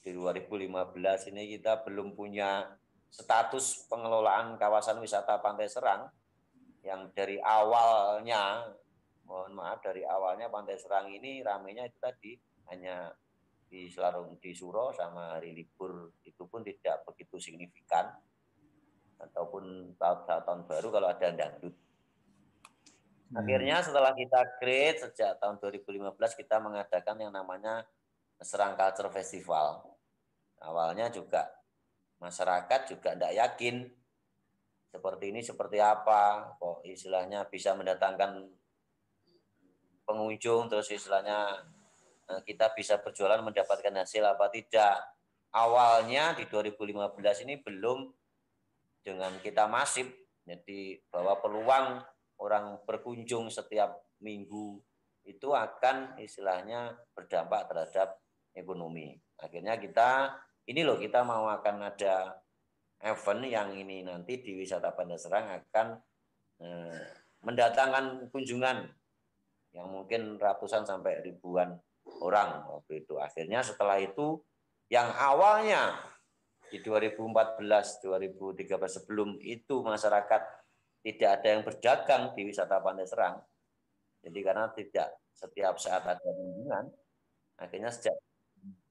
[0.01, 2.65] di 2015 ini kita belum punya
[3.09, 6.09] status pengelolaan kawasan wisata Pantai Serang.
[6.85, 8.69] Yang dari awalnya
[9.25, 12.37] mohon maaf dari awalnya Pantai Serang ini ramenya itu tadi
[12.69, 13.09] hanya
[13.65, 18.13] di Selarung di Suro sama hari libur itu pun tidak begitu signifikan.
[19.17, 21.84] Ataupun tahun tahun baru kalau ada dangdut.
[23.31, 23.41] Hmm.
[23.41, 27.85] Akhirnya setelah kita create sejak tahun 2015 kita mengadakan yang namanya
[28.41, 29.81] Serang Culture Festival.
[30.61, 31.49] Awalnya juga
[32.21, 33.85] masyarakat juga tidak yakin
[34.87, 38.47] seperti ini seperti apa kok istilahnya bisa mendatangkan
[40.07, 41.67] pengunjung terus istilahnya
[42.31, 45.01] eh, kita bisa berjualan mendapatkan hasil apa tidak.
[45.55, 48.11] Awalnya di 2015 ini belum
[49.01, 50.11] dengan kita masif
[50.45, 52.03] jadi bahwa peluang
[52.39, 54.79] orang berkunjung setiap minggu
[55.25, 58.21] itu akan istilahnya berdampak terhadap
[58.53, 59.17] ekonomi.
[59.41, 60.37] Akhirnya kita
[60.69, 62.41] ini loh kita mau akan ada
[63.05, 65.87] event yang ini nanti di wisata Serang akan
[66.61, 67.05] eh,
[67.45, 68.89] mendatangkan kunjungan
[69.75, 71.75] yang mungkin ratusan sampai ribuan
[72.23, 73.19] orang waktu itu.
[73.19, 74.39] Akhirnya setelah itu
[74.87, 75.97] yang awalnya
[76.69, 77.61] di 2014,
[78.01, 80.41] 2013 sebelum itu masyarakat
[81.05, 83.37] tidak ada yang berdagang di wisata Pantai Serang.
[84.25, 86.89] Jadi karena tidak setiap saat ada kunjungan,
[87.61, 88.17] akhirnya sejak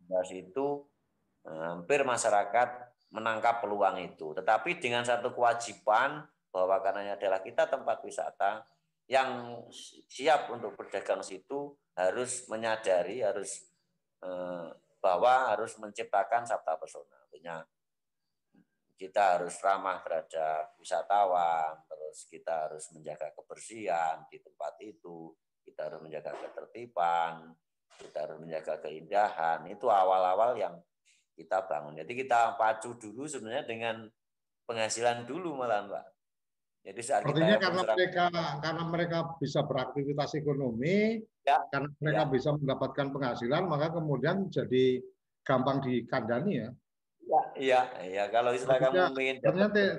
[0.07, 0.87] dari itu
[1.43, 2.69] eh, hampir masyarakat
[3.11, 4.31] menangkap peluang itu.
[4.31, 6.23] Tetapi dengan satu kewajiban
[6.55, 8.63] bahwa karena adalah kita tempat wisata
[9.11, 9.59] yang
[10.07, 13.67] siap untuk berdagang situ harus menyadari harus
[14.23, 14.71] eh,
[15.03, 17.27] bahwa harus menciptakan sabta pesona.
[17.27, 17.67] Artinya
[19.05, 26.01] kita harus ramah terhadap wisatawan, terus kita harus menjaga kebersihan di tempat itu, kita harus
[26.01, 27.53] menjaga ketertiban,
[28.01, 29.61] kita harus menjaga keindahan.
[29.69, 30.81] Itu awal-awal yang
[31.37, 32.01] kita bangun.
[32.01, 33.97] Jadi kita pacu dulu sebenarnya dengan
[34.65, 36.07] penghasilan dulu malah Mbak.
[36.85, 38.25] Jadi saat Artinya kita karena mereka
[38.61, 42.31] karena mereka bisa beraktivitas ekonomi, ya, karena mereka ya.
[42.33, 45.01] bisa mendapatkan penghasilan, maka kemudian jadi
[45.45, 46.69] gampang dikandani ya.
[47.55, 48.25] Ya, iya, iya.
[48.31, 49.99] Kalau istilah kamu ingin ternyata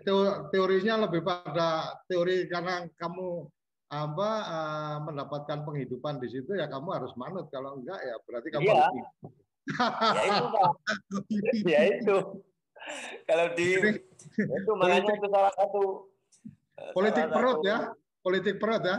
[0.52, 3.48] teorinya lebih pada teori karena kamu
[3.86, 7.48] apa uh, mendapatkan penghidupan di situ ya kamu harus manut.
[7.48, 8.76] Kalau enggak ya berarti kamu ya.
[8.76, 8.88] harus
[10.16, 10.72] ya itu Pak.
[11.74, 12.18] ya itu.
[13.26, 13.68] Kalau di
[14.36, 15.84] itu makanya itu salah satu
[16.78, 17.78] eh, politik salah perut satu, ya,
[18.22, 18.98] politik perut ya.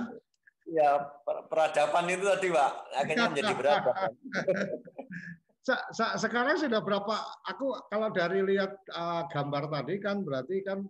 [0.66, 2.72] Ya, peradaban itu tadi, Pak.
[2.98, 3.54] Akhirnya menjadi
[5.66, 6.14] peradaban.
[6.22, 7.14] sekarang sudah berapa?
[7.50, 10.86] Aku kalau dari lihat uh, gambar tadi kan berarti kan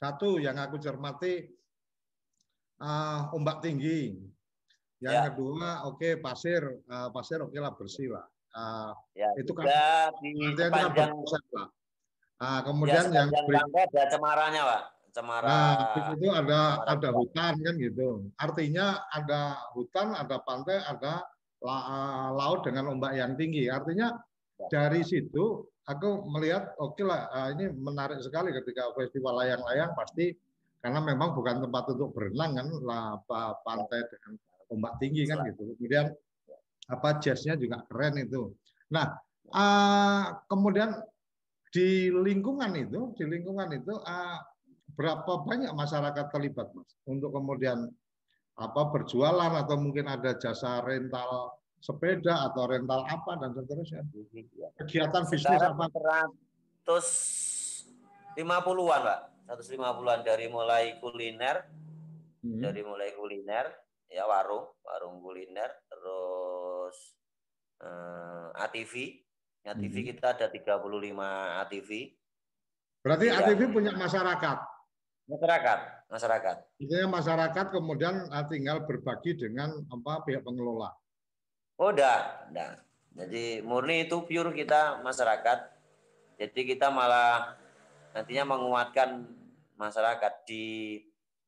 [0.00, 1.44] satu yang aku cermati
[2.80, 4.16] uh, ombak tinggi.
[5.00, 5.22] Yang ya.
[5.32, 8.26] kedua, oke okay, pasir, uh, pasir oke okay lah bersih lah.
[8.50, 9.64] Uh, ya, itu kan
[10.20, 11.68] di sepanjang, kan lah.
[12.40, 14.82] Uh, kemudian ya, yang ada cemarannya, Pak.
[15.10, 15.46] Cemara.
[15.50, 18.08] Nah, itu ada cemara ada hutan kan gitu.
[18.38, 21.26] Artinya ada hutan, ada pantai, ada
[22.34, 23.68] laut dengan ombak yang tinggi.
[23.68, 24.16] Artinya
[24.68, 30.36] dari situ aku melihat oke okay lah eh, ini menarik sekali ketika festival layang-layang pasti
[30.80, 33.20] karena memang bukan tempat untuk berenang kan lah
[33.64, 34.32] pantai dengan
[34.72, 35.76] ombak tinggi kan gitu.
[35.76, 36.08] Kemudian
[36.90, 38.52] apa jazznya juga keren itu.
[38.92, 39.12] Nah
[39.52, 40.96] uh, kemudian
[41.70, 44.38] di lingkungan itu di lingkungan itu uh,
[44.98, 47.88] berapa banyak masyarakat terlibat mas untuk kemudian
[48.60, 54.04] apa berjualan atau mungkin ada jasa rental sepeda atau rental apa dan seterusnya.
[54.76, 55.88] Kegiatan bisnis apa?
[56.84, 59.48] 150-an, Pak.
[59.48, 61.64] 150-an dari mulai kuliner,
[62.44, 62.60] hmm.
[62.60, 63.72] dari mulai kuliner,
[64.12, 67.16] ya warung, warung kuliner, terus
[67.80, 69.24] eh, ATV.
[69.64, 70.08] ATV hmm.
[70.14, 72.12] kita ada 35 ATV.
[73.00, 73.40] Berarti ya.
[73.40, 74.58] ATV punya masyarakat.
[75.32, 76.56] Masyarakat, masyarakat.
[76.76, 80.90] Artinya masyarakat kemudian ah, tinggal berbagi dengan apa pihak pengelola.
[81.78, 82.72] Oh, enggak, enggak.
[83.16, 85.58] Jadi murni itu pure kita masyarakat.
[86.36, 87.56] Jadi kita malah
[88.12, 89.24] nantinya menguatkan
[89.78, 90.98] masyarakat di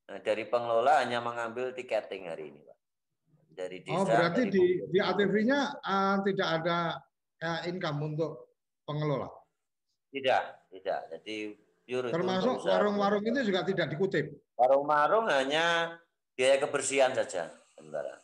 [0.09, 2.79] eh, dari pengelola hanya mengambil tiketing hari ini, Pak.
[3.53, 3.99] Dari desa.
[3.99, 6.79] Oh, berarti di di ATV-nya uh, ah, tidak ada
[7.45, 8.57] uh, income untuk
[8.89, 9.29] pengelola.
[10.13, 11.01] Tidak, tidak.
[11.09, 11.57] Jadi
[11.87, 14.31] Termasuk warung-warung ini juga tidak dikutip.
[14.55, 15.99] Warung-warung hanya
[16.39, 18.23] biaya kebersihan saja, sementara.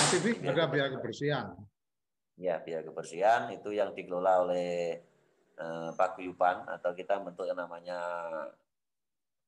[0.00, 1.52] TV ada biaya kebersihan.
[2.40, 4.98] Ya, biaya kebersihan itu yang dikelola oleh
[5.56, 8.00] eh, Pak Guyupan atau kita bentuk yang namanya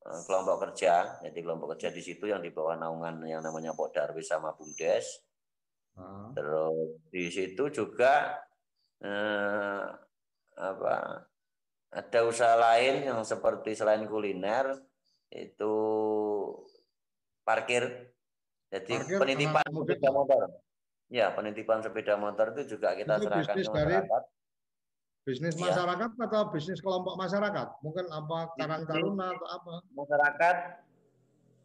[0.04, 1.18] eh, kelompok kerja.
[1.24, 5.24] Jadi kelompok kerja di situ yang di bawah naungan yang namanya Pok Darwis sama Bumdes.
[5.96, 6.28] Uh.
[6.36, 8.36] Terus di situ juga
[9.00, 9.84] eh,
[10.54, 10.94] apa
[11.94, 14.74] ada usaha lain yang seperti selain kuliner
[15.30, 15.74] itu
[17.46, 18.10] parkir.
[18.74, 20.42] Jadi parkir, penitipan sepeda motor.
[21.06, 24.22] Ya, penitipan sepeda motor itu juga kita itu serahkan ke masyarakat.
[25.24, 25.72] bisnis ya.
[25.72, 27.68] masyarakat atau bisnis kelompok masyarakat?
[27.80, 29.74] Mungkin apa Karang Taruna atau apa?
[29.94, 30.56] Masyarakat.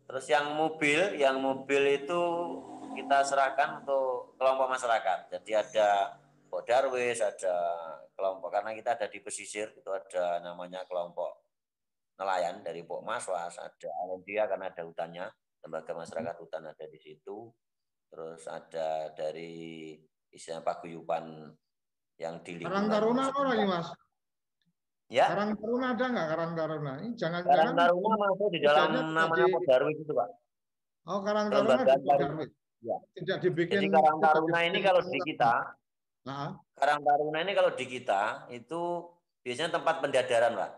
[0.10, 2.22] Terus yang mobil, yang mobil itu
[2.96, 5.34] kita serahkan untuk kelompok masyarakat.
[5.34, 6.18] Jadi ada
[6.50, 7.56] Pok Darwis, ada
[8.18, 11.45] kelompok karena kita ada di pesisir itu ada namanya kelompok
[12.20, 15.26] nelayan dari Pok Maswas, ada Alendia karena ada hutannya,
[15.64, 17.47] lembaga masyarakat hutan ada di situ.
[18.10, 19.93] terus ada dari
[20.34, 21.45] istilah paguyuban
[22.18, 23.88] yang di Karang Taruna orang ini mas.
[25.10, 25.30] Ya.
[25.32, 26.93] Karang Taruna ada nggak Karang Taruna?
[27.06, 30.30] Ini jangan Karang Taruna masuk di dalam namanya Podarwis itu pak.
[31.06, 32.52] Oh Karang Taruna di Podarwis.
[32.82, 32.97] Ya.
[33.16, 33.78] Tidak dibikin.
[33.78, 35.54] Jadi Karang Taruna ini kalau di kita,
[36.30, 36.52] nah.
[36.78, 39.04] Karang Taruna ini kalau di kita itu
[39.42, 40.72] biasanya tempat pendadaran pak.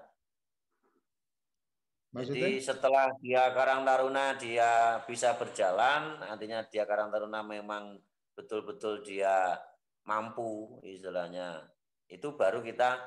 [2.11, 2.43] Maksudnya?
[2.43, 7.99] Jadi setelah dia Karang Taruna dia bisa berjalan, artinya dia Karang Taruna memang
[8.35, 9.59] betul-betul dia
[10.07, 11.67] mampu istilahnya.
[12.11, 12.99] Itu baru kita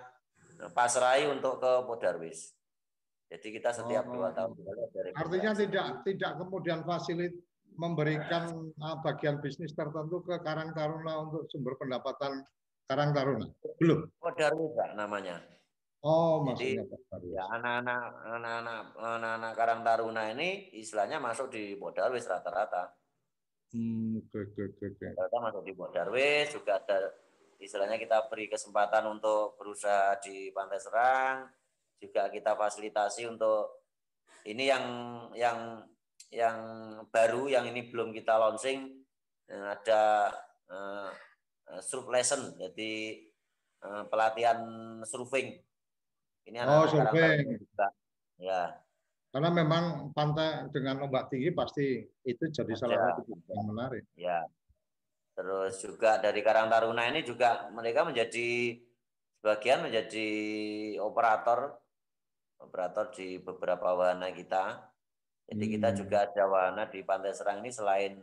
[0.72, 2.54] pasrai untuk ke Podarwis.
[3.28, 4.54] Jadi kita setiap oh, dua tahun
[4.94, 7.34] dari Artinya tidak tidak kemudian fasilit
[7.74, 12.46] memberikan uh, bagian bisnis tertentu ke Karang Taruna untuk sumber pendapatan
[12.86, 13.46] Karang Taruna.
[13.80, 14.06] Belum.
[14.20, 15.42] Podarwis namanya.
[16.04, 16.76] Oh, Jadi,
[17.32, 22.92] ya anak-anak anak-anak anak-anak Karang Taruna ini istilahnya masuk di Darwis rata-rata.
[23.72, 25.06] Hmm, oke, oke, oke.
[25.16, 27.08] Rata masuk di Darwis juga ada
[27.56, 31.48] istilahnya kita beri kesempatan untuk berusaha di Pantai Serang,
[31.96, 33.88] juga kita fasilitasi untuk
[34.44, 34.84] ini yang
[35.32, 35.80] yang
[36.32, 36.58] yang
[37.08, 39.04] baru yang ini belum kita launching
[39.48, 40.32] eh, ada
[40.70, 41.10] uh,
[41.80, 43.22] surf lesson jadi
[43.84, 44.60] uh, pelatihan
[45.04, 45.64] surfing
[46.44, 47.40] ini oh, survei.
[48.36, 48.76] Ya.
[49.32, 54.04] Karena memang pantai dengan ombak tinggi pasti itu jadi salah satu yang menarik.
[54.14, 54.46] Ya.
[55.34, 58.78] Terus juga dari Karang Taruna ini juga mereka menjadi
[59.42, 60.28] sebagian menjadi
[61.02, 61.74] operator
[62.62, 64.93] operator di beberapa wahana kita.
[65.48, 65.72] Jadi hmm.
[65.78, 68.16] kita juga ada wahana di Pantai Serang ini selain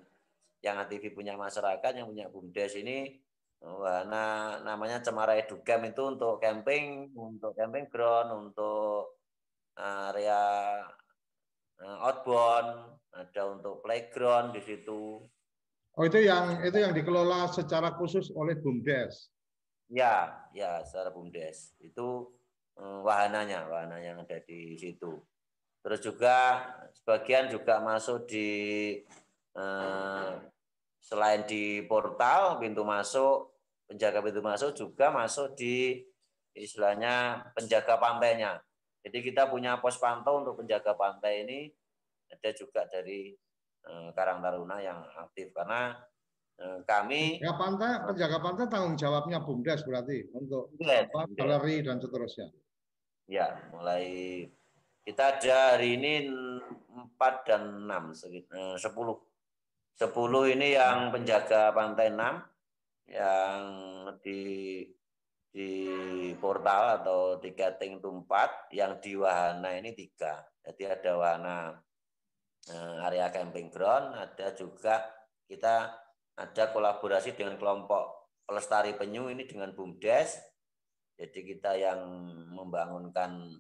[0.62, 3.22] yang ATV punya masyarakat, yang punya BUMDes ini
[3.62, 9.22] Wahana namanya Cemara Edugam itu untuk camping, untuk camping ground, untuk
[9.78, 10.82] area
[11.78, 15.22] eh, outbound, ada untuk playground di situ.
[15.94, 19.30] Oh itu yang itu yang dikelola secara khusus oleh BUMDes.
[19.94, 21.78] Ya, ya secara BUMDes.
[21.86, 22.34] Itu
[22.82, 25.22] eh, wahananya, wahana yang ada di situ.
[25.82, 26.38] Terus juga
[26.94, 28.50] sebagian juga masuk di
[29.58, 30.32] eh,
[31.02, 33.58] selain di portal pintu masuk
[33.90, 36.06] penjaga pintu masuk juga masuk di
[36.54, 38.62] istilahnya penjaga pantainya.
[39.02, 41.60] Jadi kita punya pos pantau untuk penjaga pantai ini
[42.30, 43.34] ada juga dari
[43.90, 45.98] eh, Karang Taruna yang aktif karena
[46.62, 50.78] eh, kami ya pantai penjaga pantai tanggung jawabnya BUMDes berarti untuk
[51.34, 52.54] galeri dan seterusnya.
[53.26, 54.44] Ya, mulai
[55.02, 56.30] kita ada hari ini
[57.18, 58.78] 4 dan 6 10.
[58.78, 63.62] 10 ini yang penjaga pantai 6, yang
[64.22, 64.42] di
[65.52, 65.72] di
[66.40, 70.48] portal atau tiketing itu empat, yang di wahana ini tiga.
[70.64, 71.58] Jadi ada wahana
[72.72, 75.04] eh, area camping ground, ada juga
[75.50, 75.92] kita
[76.40, 80.40] ada kolaborasi dengan kelompok pelestari penyu ini dengan BUMDes.
[81.20, 82.00] Jadi kita yang
[82.56, 83.60] membangunkan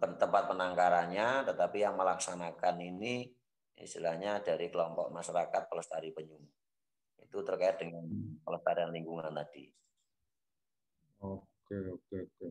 [0.00, 3.30] tempat penangkarannya, tetapi yang melaksanakan ini
[3.78, 6.36] istilahnya dari kelompok masyarakat pelestari penyu
[7.22, 8.02] itu terkait dengan
[8.42, 9.70] pelestarian lingkungan tadi.
[11.22, 12.46] Oke, oke, oke.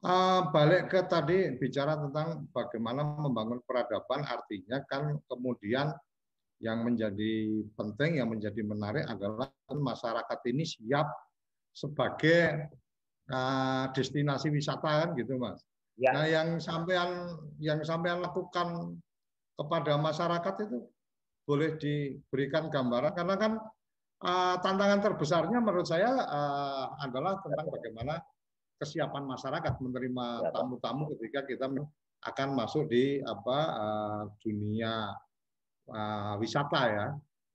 [0.00, 5.92] Uh, balik ke tadi bicara tentang bagaimana membangun peradaban, artinya kan kemudian
[6.58, 11.06] yang menjadi penting, yang menjadi menarik adalah masyarakat ini siap
[11.70, 12.72] sebagai
[13.30, 15.62] uh, destinasi wisata kan gitu, Mas.
[16.00, 16.16] Ya.
[16.16, 18.96] Nah, yang sampean yang sampean lakukan
[19.52, 20.88] kepada masyarakat itu
[21.44, 23.52] boleh diberikan gambaran karena kan
[24.24, 28.16] uh, tantangan terbesarnya menurut saya uh, adalah tentang bagaimana
[28.80, 31.68] kesiapan masyarakat menerima ya, tamu-tamu ketika kita
[32.24, 35.12] akan masuk di apa uh, dunia
[35.92, 37.06] uh, wisata ya.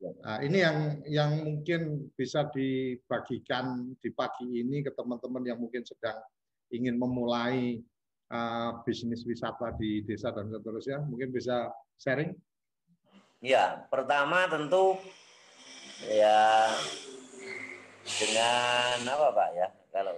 [0.05, 0.77] Nah, ini yang
[1.09, 6.21] yang mungkin bisa dibagikan di pagi ini ke teman-teman yang mungkin sedang
[6.69, 7.81] ingin memulai
[8.31, 11.69] uh, bisnis wisata di desa dan seterusnya, mungkin bisa
[11.99, 12.33] sharing.
[13.43, 14.97] Ya, pertama tentu
[16.09, 16.69] ya
[18.05, 20.15] dengan apa Pak ya kalau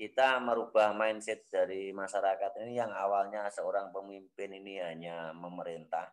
[0.00, 6.08] kita merubah mindset dari masyarakat ini yang awalnya seorang pemimpin ini hanya memerintah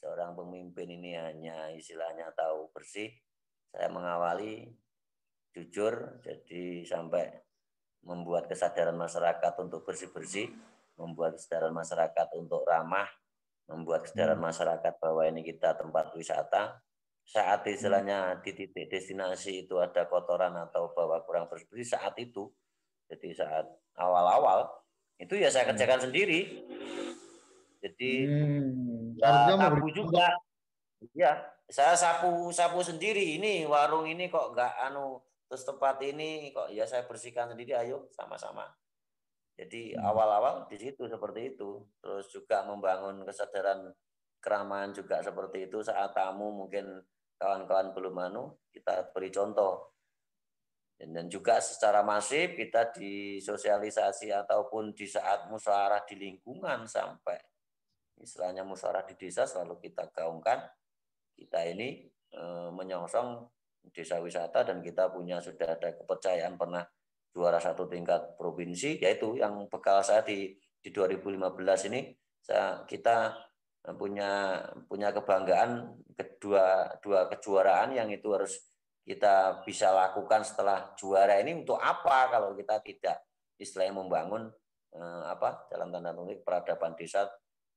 [0.00, 3.08] seorang pemimpin ini hanya istilahnya tahu bersih
[3.72, 4.68] saya mengawali
[5.56, 7.45] jujur jadi sampai
[8.06, 10.48] membuat kesadaran masyarakat untuk bersih-bersih
[10.96, 13.10] membuat kesadaran masyarakat untuk ramah
[13.66, 14.46] membuat kesadaran hmm.
[14.46, 16.80] masyarakat bahwa ini kita tempat wisata.
[17.26, 22.46] Saat istilahnya di titik destinasi itu ada kotoran atau bawa kurang bersih saat itu
[23.10, 23.66] jadi saat
[23.98, 24.70] awal-awal
[25.18, 26.62] itu ya saya kerjakan sendiri.
[27.82, 29.18] Jadi hmm.
[29.18, 30.38] ya tabu juga.
[31.14, 31.34] Ya,
[31.66, 33.38] saya sapu sapu sendiri.
[33.42, 38.10] Ini warung ini kok nggak anu terus tempat ini kok ya saya bersihkan sendiri ayo
[38.14, 38.66] sama-sama.
[39.56, 40.04] Jadi hmm.
[40.04, 41.80] awal-awal di situ seperti itu.
[42.02, 43.88] Terus juga membangun kesadaran
[44.38, 47.02] keramahan juga seperti itu saat tamu mungkin
[47.40, 49.96] kawan-kawan belum anu kita beri contoh.
[50.96, 57.36] Dan juga secara masif kita disosialisasi ataupun di saat musyawarah di lingkungan sampai
[58.16, 60.64] istilahnya musyawarah di desa selalu kita gaungkan
[61.36, 62.42] kita ini e,
[62.72, 63.44] menyongsong
[63.92, 66.82] desa wisata dan kita punya sudah ada kepercayaan pernah
[67.30, 73.34] juara satu tingkat provinsi yaitu yang bekal saya di di 2015 ini saya, kita
[73.98, 78.58] punya punya kebanggaan kedua dua kejuaraan yang itu harus
[79.06, 83.22] kita bisa lakukan setelah juara ini untuk apa kalau kita tidak
[83.54, 84.50] istilahnya membangun
[84.90, 87.30] eh, apa dalam tanda kutip peradaban desa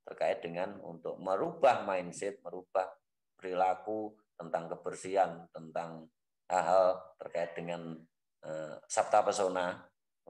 [0.10, 2.90] terkait dengan untuk merubah mindset, merubah
[3.38, 6.08] perilaku tentang kebersihan, tentang
[6.48, 8.00] hal-hal terkait dengan
[8.48, 9.76] eh, sabta pesona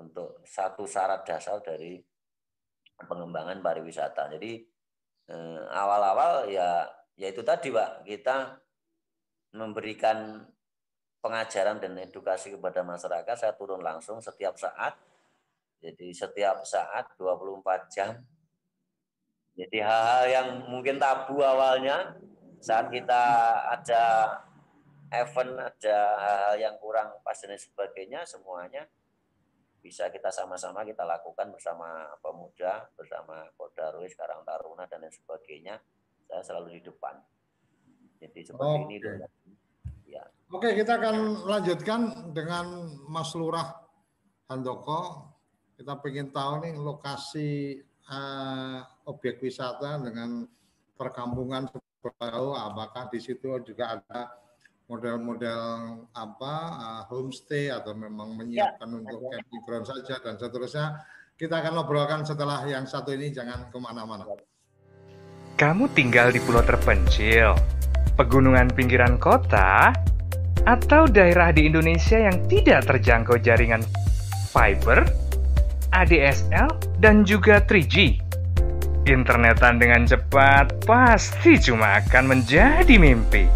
[0.01, 2.01] untuk satu syarat dasar dari
[2.97, 4.33] pengembangan pariwisata.
[4.33, 4.65] Jadi
[5.29, 6.89] eh, awal-awal ya
[7.19, 8.57] yaitu tadi Pak, kita
[9.53, 10.47] memberikan
[11.19, 13.35] pengajaran dan edukasi kepada masyarakat.
[13.35, 14.95] Saya turun langsung setiap saat.
[15.79, 18.19] Jadi setiap saat 24 jam.
[19.59, 22.15] Jadi hal-hal yang mungkin tabu awalnya
[22.59, 23.23] saat kita
[23.71, 24.03] ada
[25.09, 28.85] event ada hal-hal yang kurang pas dan sebagainya semuanya
[29.79, 35.79] bisa kita sama-sama kita lakukan bersama pemuda bersama Kodarwi sekarang Taruna dan lain sebagainya
[36.27, 37.15] saya selalu di depan
[38.19, 39.15] jadi seperti oh, ini okay.
[40.11, 43.69] ya Oke, kita akan lanjutkan dengan Mas Lurah
[44.49, 45.29] Handoko.
[45.77, 47.77] Kita ingin tahu nih lokasi
[48.09, 50.49] uh, objek wisata dengan
[50.97, 51.69] perkampungan
[52.03, 54.39] jauh, apakah di situ juga ada
[54.89, 55.61] model-model
[56.17, 60.87] apa uh, homestay atau memang menyiapkan ya, untuk camping ground saja dan seterusnya.
[61.39, 64.27] Kita akan ngobrolkan setelah yang satu ini, jangan ke mana-mana.
[65.55, 67.55] Kamu tinggal di pulau terpencil,
[68.19, 69.95] pegunungan pinggiran kota,
[70.67, 73.79] atau daerah di Indonesia yang tidak terjangkau jaringan
[74.51, 75.07] fiber,
[75.95, 78.19] ADSL, dan juga 3G.
[79.09, 83.49] Internetan dengan cepat pasti cuma akan menjadi mimpi.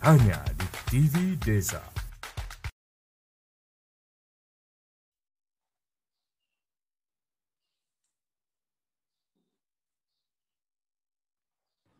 [0.01, 1.85] Hanya di TV Desa.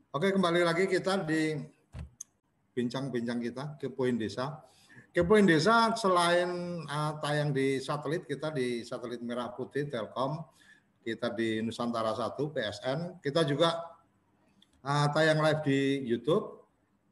[0.10, 1.54] Oke, kembali lagi kita di
[2.74, 4.69] bincang-bincang kita ke poin desa.
[5.10, 10.38] Ke poin desa selain uh, tayang di satelit kita di satelit merah putih Telkom,
[11.02, 13.90] kita di Nusantara 1 PSN, kita juga
[14.86, 16.62] uh, tayang live di YouTube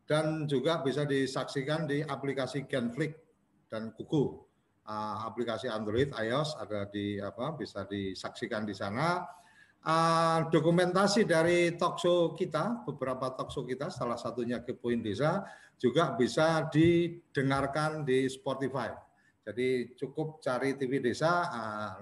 [0.05, 3.17] dan juga bisa disaksikan di aplikasi Genflix
[3.65, 4.45] dan Kuku.
[4.85, 9.25] Uh, aplikasi Android, iOS ada di apa bisa disaksikan di sana
[9.87, 15.47] uh, dokumentasi dari talkshow kita, beberapa talkshow kita, salah satunya Kepoin Desa,
[15.79, 18.91] juga bisa didengarkan di Spotify.
[19.47, 21.97] Jadi cukup cari TV Desa, uh,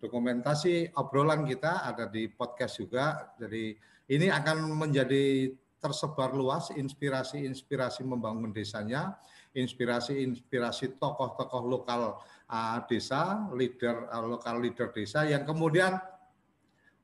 [0.00, 3.36] dokumentasi obrolan kita ada di podcast juga.
[3.36, 3.76] Jadi
[4.08, 9.20] ini akan menjadi tersebar luas inspirasi-inspirasi membangun desanya,
[9.52, 12.16] inspirasi-inspirasi tokoh-tokoh lokal
[12.48, 16.00] uh, desa, leader uh, lokal leader desa yang kemudian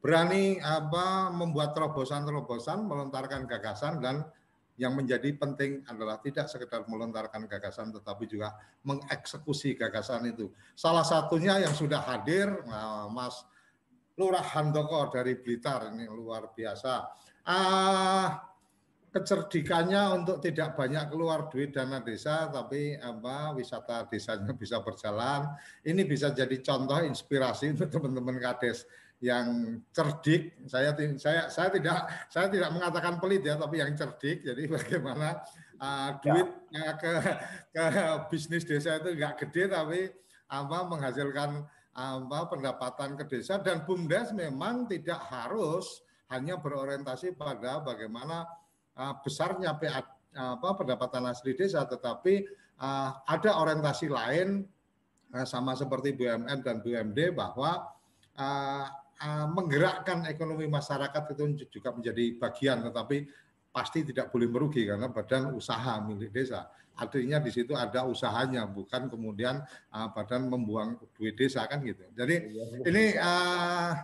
[0.03, 4.27] berani apa membuat terobosan-terobosan, melontarkan gagasan dan
[4.75, 8.51] yang menjadi penting adalah tidak sekedar melontarkan gagasan tetapi juga
[8.83, 10.51] mengeksekusi gagasan itu.
[10.75, 13.47] Salah satunya yang sudah hadir nah, Mas
[14.19, 16.95] Lurah Handoko dari Blitar ini luar biasa.
[17.47, 18.43] Ah,
[19.13, 25.53] kecerdikannya untuk tidak banyak keluar duit dana desa tapi apa wisata desanya bisa berjalan.
[25.85, 28.89] Ini bisa jadi contoh inspirasi untuk teman-teman Kades
[29.23, 30.59] yang cerdik.
[30.67, 34.43] Saya saya saya tidak saya tidak mengatakan pelit ya, tapi yang cerdik.
[34.43, 35.39] Jadi bagaimana
[35.79, 36.99] uh, duit ya.
[36.99, 37.13] ke
[37.71, 37.85] ke
[38.35, 40.01] bisnis desa itu enggak gede tapi
[40.51, 46.01] apa menghasilkan apa pendapatan ke desa dan BUMDes memang tidak harus
[46.33, 48.49] hanya berorientasi pada bagaimana
[48.97, 50.01] uh, besarnya PA,
[50.33, 52.49] apa pendapatan asli desa tetapi
[52.81, 54.65] uh, ada orientasi lain
[55.37, 57.93] uh, sama seperti BUMN dan BUMD bahwa
[58.41, 58.87] uh,
[59.23, 63.31] uh, menggerakkan ekonomi masyarakat itu juga menjadi bagian tetapi
[63.73, 66.69] pasti tidak boleh merugi karena badan usaha milik desa.
[66.93, 69.65] Artinya di situ ada usahanya bukan kemudian
[69.97, 72.05] uh, badan membuang duit desa kan gitu.
[72.13, 73.97] Jadi iya, ini uh,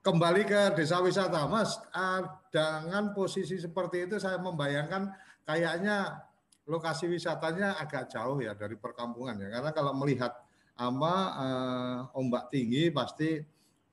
[0.00, 1.44] kembali ke desa wisata.
[1.44, 5.12] Mas uh, dengan posisi seperti itu saya membayangkan
[5.44, 6.24] kayaknya
[6.64, 9.60] lokasi wisatanya agak jauh ya dari perkampungan ya.
[9.60, 10.32] Karena kalau melihat
[10.80, 13.44] ama uh, ombak tinggi pasti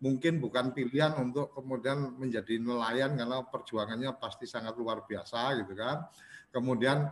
[0.01, 6.09] mungkin bukan pilihan untuk kemudian menjadi nelayan karena perjuangannya pasti sangat luar biasa gitu kan
[6.49, 7.07] kemudian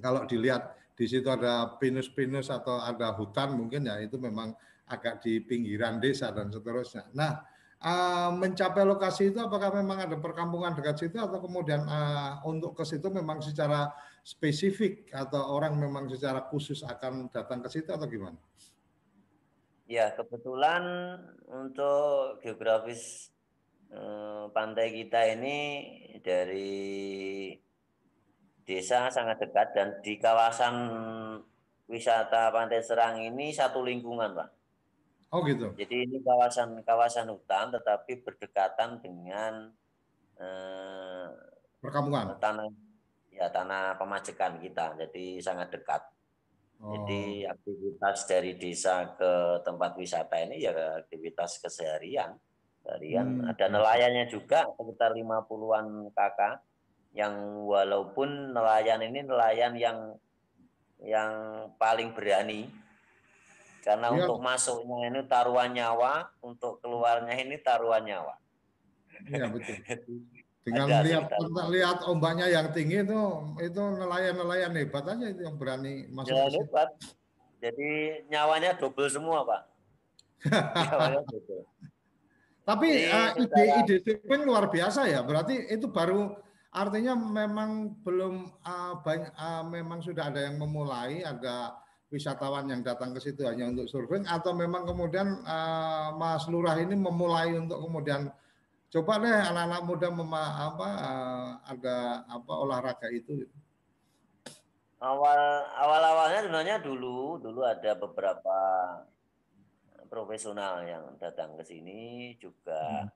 [0.00, 4.54] kalau dilihat di situ ada pinus-pinus atau ada hutan mungkin ya itu memang
[4.86, 7.08] agak di pinggiran desa dan seterusnya.
[7.16, 7.40] Nah,
[7.82, 12.84] uh, mencapai lokasi itu apakah memang ada perkampungan dekat situ atau kemudian uh, untuk ke
[12.86, 13.90] situ memang secara
[14.24, 18.36] spesifik atau orang memang secara khusus akan datang ke situ atau gimana?
[19.84, 20.82] Ya, kebetulan
[21.44, 23.28] untuk geografis
[23.92, 25.58] eh, pantai kita ini
[26.24, 27.52] dari
[28.64, 30.74] desa sangat dekat dan di kawasan
[31.84, 34.48] wisata Pantai Serang ini satu lingkungan, Pak.
[35.36, 35.74] Oh gitu.
[35.76, 39.68] Jadi ini kawasan kawasan hutan tetapi berdekatan dengan
[40.40, 41.28] eh,
[41.84, 42.40] perkampungan.
[42.40, 42.72] Tanah
[43.34, 44.96] ya tanah pemajekan kita.
[44.96, 46.13] Jadi sangat dekat.
[46.82, 46.90] Oh.
[46.94, 52.34] Jadi aktivitas dari desa ke tempat wisata ini ya aktivitas keseharian.
[52.82, 53.26] Keseharian.
[53.42, 53.50] Hmm.
[53.54, 56.64] Ada nelayannya juga sekitar 50-an kakak
[57.14, 59.98] yang walaupun nelayan ini nelayan yang
[60.98, 61.32] yang
[61.78, 62.66] paling berani
[63.84, 64.16] karena ya.
[64.16, 68.34] untuk masuknya ini taruhan nyawa, untuk keluarnya ini taruhan nyawa.
[69.28, 69.76] Iya betul.
[70.64, 71.28] Dengan lihat
[71.68, 73.20] lihat ombaknya yang tinggi itu
[73.60, 76.32] itu nelayan-nelayan hebat aja itu yang berani masuk.
[76.32, 76.88] Ya, hebat.
[77.60, 77.90] Jadi
[78.32, 79.62] nyawanya double semua, Pak.
[80.88, 81.68] nyawanya double.
[82.64, 85.20] Tapi uh, ide ide shipping luar biasa ya.
[85.20, 86.32] Berarti itu baru
[86.74, 91.78] Artinya memang belum uh, banyak, uh, memang sudah ada yang memulai, ada
[92.10, 96.98] wisatawan yang datang ke situ hanya untuk surfing atau memang kemudian uh, Mas Lurah ini
[96.98, 98.26] memulai untuk kemudian
[98.94, 103.42] coba deh anak-anak muda mema, apa uh, ada apa olahraga itu.
[105.02, 105.40] Awal
[105.74, 108.58] awal awalnya sebenarnya dulu dulu ada beberapa
[110.06, 113.10] profesional yang datang ke sini juga hmm.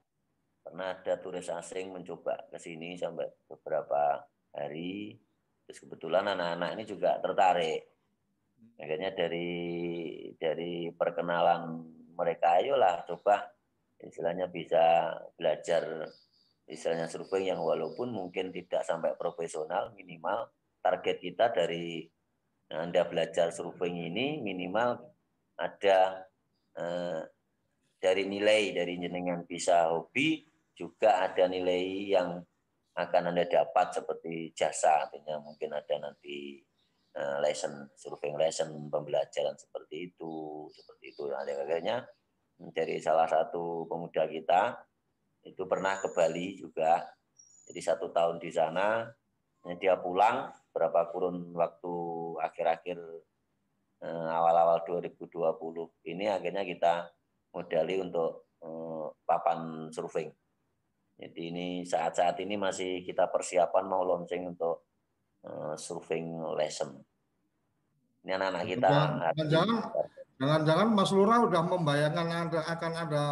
[0.66, 4.26] pernah ada turis asing mencoba ke sini sampai beberapa
[4.58, 5.14] hari.
[5.62, 7.86] Terus kebetulan anak-anak ini juga tertarik.
[8.82, 9.54] Akhirnya dari
[10.34, 11.86] dari perkenalan
[12.18, 13.57] mereka ayolah coba
[14.02, 16.06] istilahnya bisa belajar
[16.68, 20.52] istilahnya survei yang walaupun mungkin tidak sampai profesional minimal
[20.84, 22.06] target kita dari
[22.68, 25.00] anda belajar survei ini minimal
[25.58, 26.28] ada
[26.76, 27.22] eh,
[27.98, 30.46] dari nilai dari jenengan bisa hobi
[30.78, 32.38] juga ada nilai yang
[32.98, 36.58] akan Anda dapat seperti jasa, artinya mungkin ada nanti
[37.14, 41.30] uh, lesson, surveying lesson, pembelajaran seperti itu, seperti itu.
[41.30, 42.02] Nah, akhirnya
[42.74, 44.74] dari salah satu pemuda kita
[45.46, 47.00] itu pernah ke Bali juga,
[47.70, 49.06] jadi satu tahun di sana,
[49.78, 51.94] dia pulang berapa kurun waktu
[52.42, 52.98] akhir-akhir
[54.02, 57.10] uh, awal-awal 2020 ini akhirnya kita
[57.50, 60.30] modali untuk uh, papan surfing
[61.18, 64.86] jadi ini saat-saat ini masih kita persiapan mau launching untuk
[65.42, 66.94] uh, surfing lesson.
[68.22, 68.90] Ini anak-anak kita.
[69.34, 69.78] Jangan-jangan,
[70.38, 73.24] jangan Mas Lura udah membayangkan ada akan ada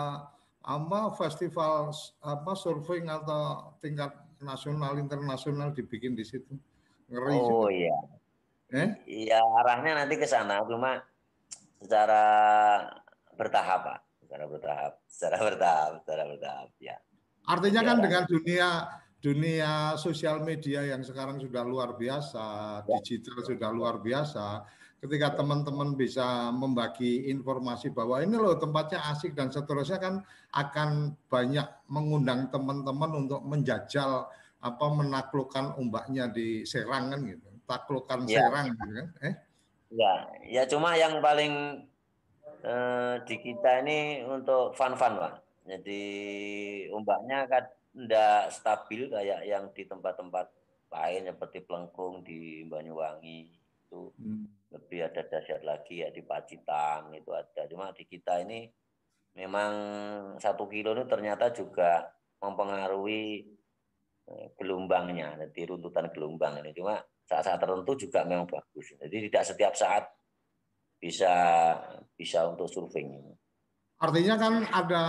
[0.67, 1.95] apa festival
[2.27, 4.11] apa surfing atau tingkat
[4.43, 6.59] nasional internasional dibikin di situ.
[7.07, 7.71] Ngeri oh juga.
[7.71, 7.99] iya.
[8.75, 8.89] Eh?
[9.07, 10.99] Iya arahnya nanti ke sana cuma
[11.79, 12.25] secara
[13.39, 14.01] bertahap Pak.
[14.27, 16.99] Secara bertahap, secara bertahap, secara bertahap ya.
[17.47, 18.03] Artinya kan iya.
[18.03, 18.69] dengan dunia
[19.21, 22.45] dunia sosial media yang sekarang sudah luar biasa,
[22.85, 23.01] ya.
[23.01, 24.63] digital sudah luar biasa.
[24.97, 30.15] Ketika teman-teman bisa membagi informasi bahwa ini loh tempatnya asik dan seterusnya kan
[30.57, 34.25] akan banyak mengundang teman-teman untuk menjajal
[34.57, 37.49] apa menaklukkan ombaknya di Serang kan gitu.
[37.69, 38.49] Taklukkan ya.
[38.49, 39.07] Serang gitu kan.
[39.21, 39.35] Eh?
[39.93, 40.13] Ya,
[40.43, 41.85] ya cuma yang paling
[42.65, 46.03] eh, di kita ini untuk fun-fun, Pak jadi
[46.95, 47.65] ombaknya kan
[47.97, 50.47] tidak stabil kayak yang di tempat-tempat
[50.93, 53.65] lain seperti Pelengkung di Banyuwangi.
[53.87, 54.51] itu Hmm.
[54.75, 58.67] lebih ada dahsyat lagi ya di Pacitan itu ada cuma di kita ini
[59.39, 59.73] memang
[60.43, 62.03] satu kilo itu ternyata juga
[62.43, 63.47] mempengaruhi
[64.27, 66.99] eh, gelombangnya jadi runtutan gelombang ini cuma
[67.31, 70.05] saat-saat tertentu juga memang bagus jadi tidak setiap saat
[70.99, 71.35] bisa
[72.19, 73.23] bisa untuk surfing
[73.97, 75.05] Artinya kan ada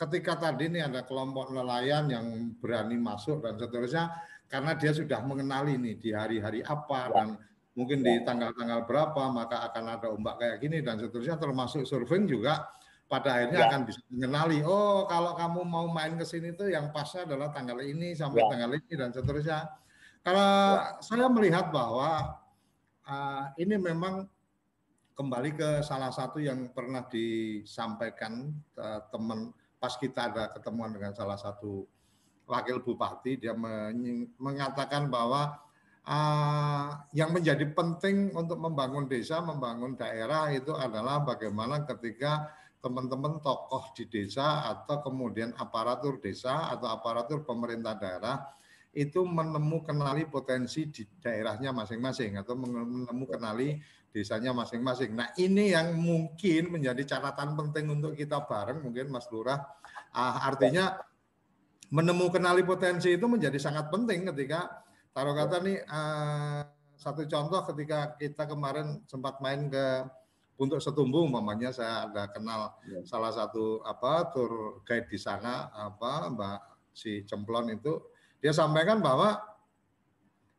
[0.00, 2.26] ketika tadi nih ada kelompok nelayan yang
[2.56, 4.08] berani masuk dan seterusnya
[4.48, 7.12] karena dia sudah mengenali nih di hari-hari apa Ya.
[7.12, 7.28] dan
[7.76, 12.64] mungkin di tanggal-tanggal berapa maka akan ada ombak kayak gini dan seterusnya termasuk surfing juga
[13.12, 13.68] pada akhirnya Ya.
[13.68, 17.76] akan bisa mengenali oh kalau kamu mau main ke sini tuh yang pasnya adalah tanggal
[17.84, 18.48] ini sampai Ya.
[18.48, 19.68] tanggal ini dan seterusnya.
[20.20, 20.50] Kalau
[21.00, 22.40] saya melihat bahwa
[23.08, 24.28] uh, ini memang
[25.16, 29.48] kembali ke salah satu yang pernah disampaikan uh, teman
[29.80, 31.88] pas kita ada ketemuan dengan salah satu
[32.44, 33.56] wakil bupati dia
[34.36, 35.56] mengatakan bahwa
[36.04, 42.50] uh, yang menjadi penting untuk membangun desa, membangun daerah itu adalah bagaimana ketika
[42.80, 48.40] teman-teman tokoh di desa atau kemudian aparatur desa atau aparatur pemerintah daerah
[48.90, 53.78] itu menemu kenali potensi di daerahnya masing-masing atau menemu kenali
[54.10, 55.14] desanya masing-masing.
[55.14, 59.62] Nah ini yang mungkin menjadi catatan penting untuk kita bareng mungkin Mas Lurah.
[60.10, 60.98] Ah, artinya
[61.90, 64.82] menemu kenali potensi itu menjadi sangat penting ketika
[65.14, 66.66] taruh kata nih ah,
[66.98, 70.04] satu contoh ketika kita kemarin sempat main ke
[70.60, 73.00] untuk setumbu umpamanya saya ada kenal Ya.
[73.08, 76.58] salah satu apa tour guide di sana apa Mbak
[76.92, 77.96] si Cemplon itu
[78.44, 79.40] dia sampaikan bahwa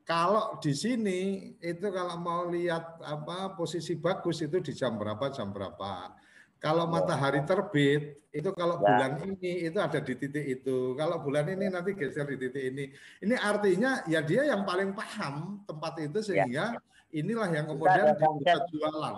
[0.03, 5.53] kalau di sini itu kalau mau lihat apa posisi bagus itu di jam berapa jam
[5.53, 6.13] berapa.
[6.61, 8.85] Kalau matahari terbit itu kalau Ya.
[8.85, 10.93] bulan ini itu ada di titik itu.
[10.93, 12.85] Kalau bulan ini nanti geser di titik ini.
[13.25, 16.77] Ini artinya ya dia yang paling paham tempat itu sehingga
[17.09, 19.15] inilah yang kemudian bisa jualan.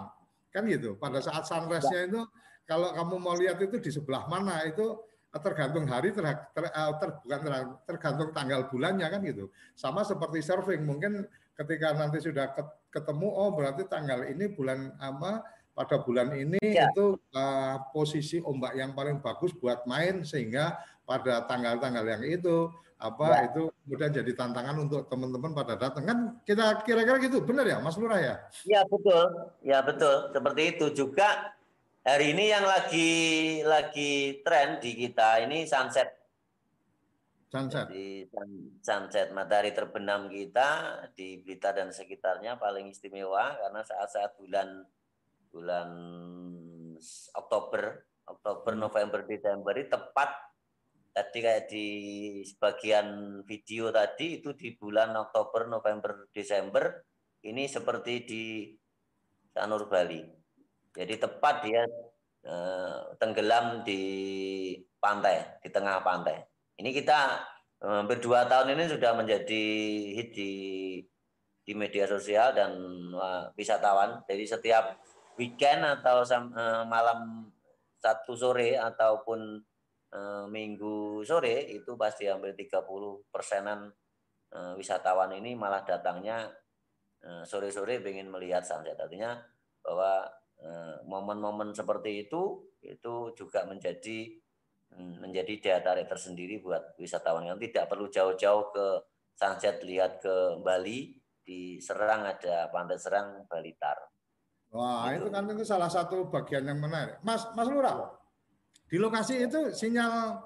[0.56, 0.96] Kan gitu.
[0.96, 2.22] Pada saat sunrise-nya itu
[2.64, 5.04] kalau kamu mau lihat itu di sebelah mana itu
[5.34, 6.22] tergantung hari ter,
[6.54, 11.26] ter, eh, ter- bukan ter- tergantung tanggal bulannya kan gitu sama seperti surfing mungkin
[11.58, 15.42] ketika nanti sudah ket- ketemu oh berarti tanggal ini bulan apa
[15.74, 16.86] pada bulan ini Ya.
[16.94, 22.70] itu eh, posisi ombak yang paling bagus buat main sehingga pada tanggal-tanggal yang itu
[23.02, 23.40] apa Ya.
[23.52, 27.98] itu kemudian jadi tantangan untuk teman-teman pada datang kan kita kira-kira gitu benar ya Mas
[27.98, 29.26] Lurah ya Ya betul,
[29.66, 30.30] ya betul.
[30.30, 31.52] Seperti itu juga
[32.04, 33.12] hari ini yang lagi
[33.64, 36.12] lagi tren di kita ini sunset.
[37.48, 44.36] sunset Jadi sun- sunset matahari terbenam kita di Blitar dan sekitarnya paling istimewa karena saat-saat
[44.36, 44.84] bulan
[45.54, 45.90] bulan
[47.40, 50.30] Oktober, Oktober, November, Desember ini tepat
[51.14, 51.88] tadi kayak di
[52.42, 57.06] sebagian video tadi itu di bulan Oktober, November, Desember
[57.46, 58.44] ini seperti di
[59.54, 60.43] Sanur Bali.
[60.94, 61.84] Jadi tepat dia
[62.46, 64.02] eh, tenggelam di
[65.02, 66.40] pantai, di tengah pantai.
[66.78, 67.20] Ini kita
[67.84, 69.66] eh, hampir dua tahun ini sudah menjadi
[70.16, 70.54] hit di
[71.64, 72.72] di media sosial dan
[73.12, 74.22] eh, wisatawan.
[74.30, 74.96] Jadi setiap
[75.36, 77.50] weekend atau eh, malam
[78.00, 79.60] satu sore ataupun
[80.54, 82.86] minggu sore itu pasti hampir 30
[83.34, 83.90] persenan
[84.78, 86.54] wisatawan ini malah datangnya
[87.42, 88.94] sore-sore ingin melihat sunset.
[88.94, 89.42] Artinya
[89.82, 90.30] bahwa
[91.08, 94.32] momen-momen seperti itu itu juga menjadi
[94.96, 98.88] mm, menjadi daya tarik tersendiri buat wisatawan yang tidak perlu jauh-jauh ke
[99.34, 104.00] sunset lihat ke Bali di Serang ada Pantai Serang Balitar.
[104.74, 105.28] Wah, Gitu.
[105.28, 107.22] itu kan itu salah satu bagian yang menarik.
[107.22, 108.10] Mas Mas Lurah,
[108.90, 110.42] di lokasi itu sinyal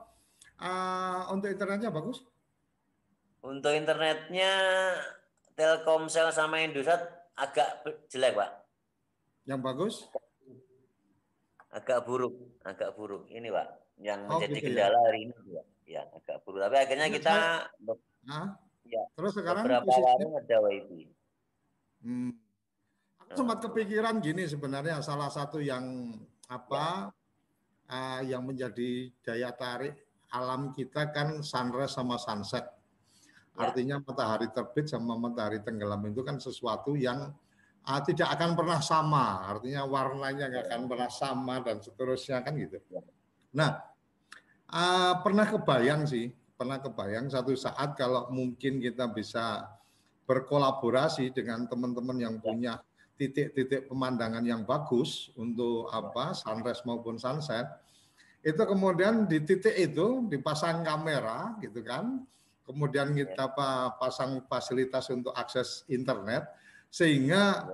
[0.59, 2.25] uh, untuk internetnya bagus?
[3.39, 4.51] Untuk internetnya
[5.55, 6.99] Telkomsel sama Indosat
[7.39, 8.51] agak jelek, Pak.
[9.47, 9.95] Yang bagus?
[11.71, 12.35] Agak buruk,
[12.67, 13.25] agak buruk.
[13.31, 13.67] Ini, Pak,
[14.03, 14.67] yang Oh, menjadi gitu ya.
[14.67, 15.65] kendala hari ini, Pak.
[15.87, 16.59] Ya, agak buruk.
[16.67, 17.33] Tapi akhirnya Ya, kita
[18.87, 21.01] Ya, terus sekarang beberapa posisinya warung ada WiFi.
[22.07, 22.31] Hmm.
[23.19, 26.15] Aku sempat kepikiran gini sebenarnya salah satu yang
[26.47, 27.11] apa
[27.91, 29.91] uh, yang menjadi daya tarik
[30.31, 32.63] alam kita kan sunrise sama sunset.
[32.63, 33.67] Ya.
[33.67, 37.35] Artinya matahari terbit sama matahari tenggelam itu kan sesuatu yang
[37.87, 39.47] uh, tidak akan pernah sama.
[39.47, 42.77] Artinya warnanya nggak akan pernah sama dan seterusnya kan gitu.
[43.55, 43.79] Nah,
[44.69, 46.27] uh, pernah kebayang sih,
[46.59, 49.71] pernah kebayang satu saat kalau mungkin kita bisa
[50.27, 52.83] berkolaborasi dengan teman-teman yang punya
[53.15, 57.65] titik-titik pemandangan yang bagus untuk apa sunrise maupun sunset
[58.45, 62.21] itu kemudian di titik itu dipasang kamera gitu kan.
[62.67, 66.43] Kemudian kita pa- pasang fasilitas untuk akses internet
[66.87, 67.67] Sehingga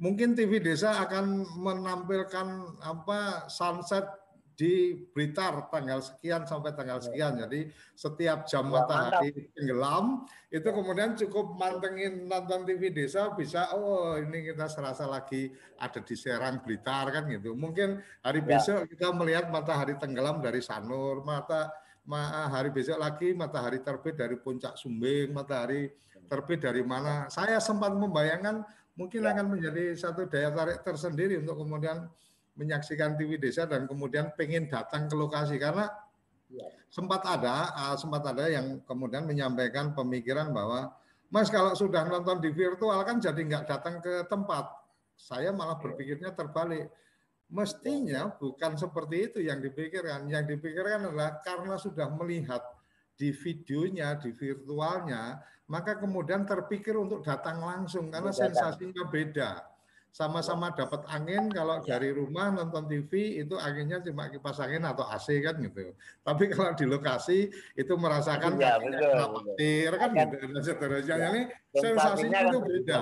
[0.00, 4.20] mungkin TV Desa akan menampilkan apa sunset
[4.60, 7.40] di Blitar tanggal sekian sampai tanggal sekian.
[7.40, 14.52] Jadi setiap jam matahari tenggelam itu kemudian cukup mantengin nonton TV desa bisa oh ini
[14.52, 15.48] kita serasa lagi
[15.80, 17.56] ada di Serang Blitar kan gitu.
[17.56, 18.60] Mungkin hari ya.
[18.60, 21.72] besok kita melihat matahari tenggelam dari Sanur, mata
[22.52, 25.88] hari besok lagi matahari terbit dari puncak Sumbing, matahari
[26.30, 27.26] terbit dari mana.
[27.26, 28.62] Saya sempat membayangkan
[28.94, 29.34] mungkin ya.
[29.34, 32.06] akan menjadi satu daya tarik tersendiri untuk kemudian
[32.54, 35.90] menyaksikan TV desa dan kemudian pengen datang ke lokasi karena
[36.46, 36.66] ya.
[36.86, 40.94] sempat ada uh, sempat ada yang kemudian menyampaikan pemikiran bahwa
[41.30, 44.66] Mas kalau sudah nonton di virtual kan jadi nggak datang ke tempat.
[45.14, 45.82] Saya malah ya.
[45.82, 46.90] berpikirnya terbalik.
[47.50, 50.26] Mestinya bukan seperti itu yang dipikirkan.
[50.26, 52.62] Yang dipikirkan adalah karena sudah melihat
[53.14, 55.38] di videonya, di virtualnya,
[55.70, 59.70] maka kemudian terpikir untuk datang langsung karena sensasinya beda
[60.10, 61.94] sama-sama dapat angin kalau ya.
[61.96, 65.94] dari rumah nonton TV itu anginnya cuma kipas angin atau AC kan gitu.
[66.26, 67.46] Tapi kalau di lokasi
[67.78, 71.14] itu merasakan ya, petir kan gitu dan seterusnya.
[71.14, 71.26] Ya.
[71.30, 73.00] Ini sensasinya itu beda.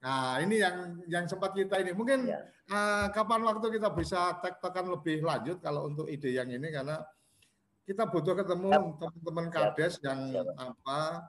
[0.00, 0.76] Nah, ini yang
[1.08, 2.40] yang sempat kita ini mungkin ya.
[2.68, 7.00] uh, kapan waktu kita bisa tektokan lebih lanjut kalau untuk ide yang ini karena
[7.84, 10.20] kita butuh ketemu teman-teman kades yang
[10.56, 11.28] apa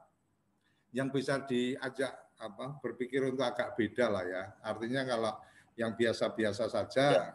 [0.92, 2.12] yang bisa diajak
[2.42, 4.44] apa berpikir untuk agak beda lah ya.
[4.66, 5.34] Artinya kalau
[5.78, 7.26] yang biasa-biasa saja ya.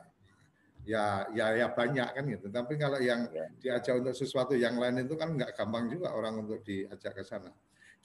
[0.84, 2.46] ya ya ya banyak kan gitu.
[2.52, 3.46] Tapi kalau yang ya.
[3.59, 7.50] diajak untuk sesuatu yang lain itu kan nggak gampang juga orang untuk diajak ke sana.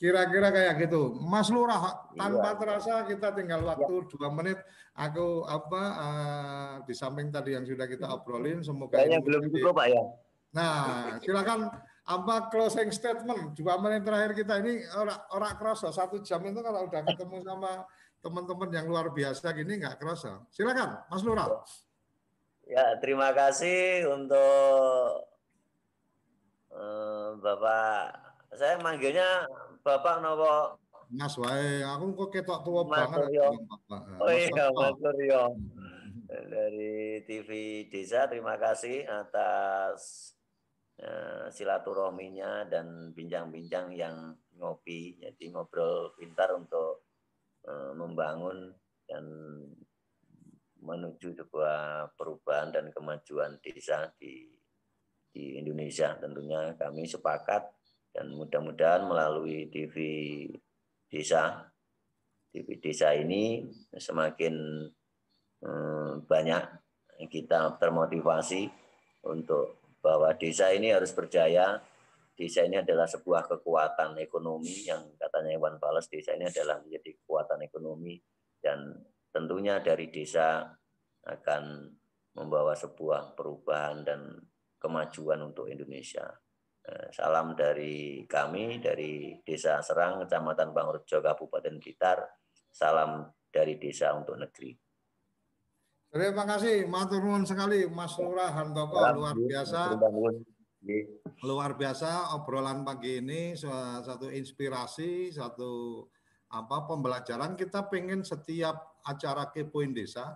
[0.02, 2.10] Kira-kira kayak gitu, Mas Lurah.
[2.18, 2.58] Tanpa ya.
[2.58, 4.08] terasa kita tinggal waktu ya.
[4.10, 4.58] dua menit.
[4.98, 9.88] Aku apa uh, di samping tadi yang sudah kita obrolin, semoga Kayaknya belum cukup Pak
[9.94, 10.04] ya.
[10.58, 10.76] Nah,
[11.22, 11.70] silakan
[12.02, 15.94] apa closing statement dua menit terakhir kita ini orang orang kerasa.
[15.94, 17.86] Satu jam itu kalau udah ketemu sama
[18.22, 20.42] teman-teman yang luar biasa gini nggak kerasa.
[20.50, 21.62] Silakan Mas Lura
[22.72, 25.28] ya terima kasih untuk
[26.72, 28.16] uh, Bapak.
[28.56, 29.48] Saya manggilnya
[29.84, 30.80] Bapak Nopo?
[31.12, 31.84] Mas Wae.
[31.84, 33.28] Aku kok ketok tua Mas banget.
[33.28, 33.48] Suryo.
[34.24, 35.44] oh iya Mas Suryo.
[36.32, 37.50] Dari TV
[37.92, 40.32] Desa terima kasih atas
[41.02, 47.10] Eh, silaturahminya dan bincang-bincang yang ngopi, jadi ngobrol pintar untuk
[47.66, 48.70] eh, membangun
[49.10, 49.26] dan
[50.78, 54.46] menuju sebuah perubahan dan kemajuan desa di
[55.34, 56.14] di Indonesia.
[56.22, 57.66] Tentunya kami sepakat
[58.14, 59.98] dan mudah-mudahan melalui TV
[61.10, 61.66] desa
[62.54, 63.66] TV desa ini
[63.98, 64.86] semakin
[65.66, 66.64] eh, banyak
[67.26, 68.70] kita termotivasi
[69.26, 71.80] untuk bahwa desa ini harus berjaya.
[72.34, 77.62] Desa ini adalah sebuah kekuatan ekonomi yang katanya Iwan Fals, desa ini adalah menjadi kekuatan
[77.62, 78.18] ekonomi
[78.58, 78.98] dan
[79.30, 80.66] tentunya dari desa
[81.22, 81.64] akan
[82.34, 84.42] membawa sebuah perubahan dan
[84.82, 86.26] kemajuan untuk Indonesia.
[86.82, 92.26] Eh, salam dari kami, dari Desa Serang, Kecamatan Bangrejo, Kabupaten Blitar.
[92.74, 94.74] Salam dari desa untuk negeri.
[96.12, 99.00] Terima kasih, matur nuwun sekali Mas Lurah Handoko.
[99.00, 99.96] Luar biasa.
[101.48, 103.56] Luar biasa obrolan pagi ini.
[103.56, 106.04] Satu inspirasi, satu
[106.52, 107.56] apa pembelajaran.
[107.56, 110.36] Kita pengen setiap acara kepoin desa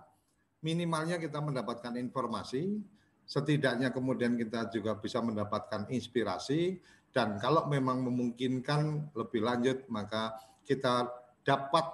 [0.66, 2.82] minimalnya kita mendapatkan informasi,
[3.22, 6.82] setidaknya kemudian kita juga bisa mendapatkan inspirasi.
[7.14, 11.08] Dan kalau memang memungkinkan lebih lanjut maka kita
[11.46, 11.84] dapat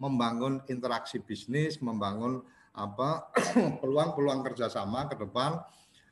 [0.00, 2.40] membangun interaksi bisnis, membangun
[2.74, 3.30] apa
[3.82, 5.58] peluang-peluang kerjasama ke depan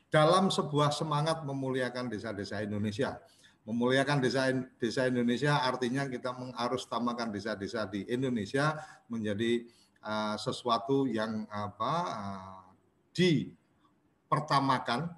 [0.09, 3.21] dalam sebuah semangat memuliakan desa-desa Indonesia.
[3.69, 4.49] Memuliakan desa
[4.81, 8.81] desa Indonesia artinya kita harus tamakan desa-desa di Indonesia
[9.13, 9.69] menjadi
[10.01, 12.65] uh, sesuatu yang apa uh,
[13.13, 15.13] dipertamakan,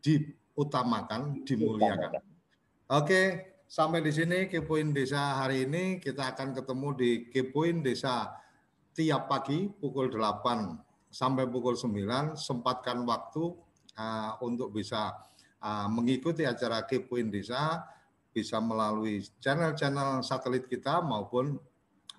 [0.00, 2.24] diutamakan, dimuliakan.
[2.88, 8.32] Oke, sampai di sini Kepoin Desa hari ini kita akan ketemu di Kepoin Desa
[8.94, 13.54] tiap pagi pukul 8 sampai pukul 9 sempatkan waktu
[13.98, 15.14] uh, untuk bisa
[15.62, 17.82] uh, mengikuti acara Kepoin Desa
[18.30, 21.58] bisa melalui channel-channel satelit kita maupun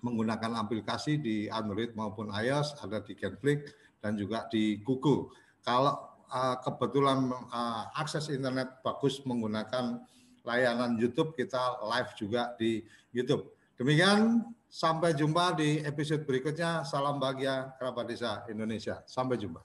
[0.04, 5.32] menggunakan aplikasi di Android maupun iOS ada di Genflix dan juga di Google.
[5.62, 10.02] Kalau uh, kebetulan uh, akses internet bagus menggunakan
[10.42, 12.82] layanan YouTube kita live juga di
[13.14, 13.54] YouTube.
[13.78, 14.42] Demikian
[14.72, 16.80] Sampai jumpa di episode berikutnya.
[16.88, 19.04] Salam bahagia kerabat desa Indonesia.
[19.04, 19.60] Sampai jumpa.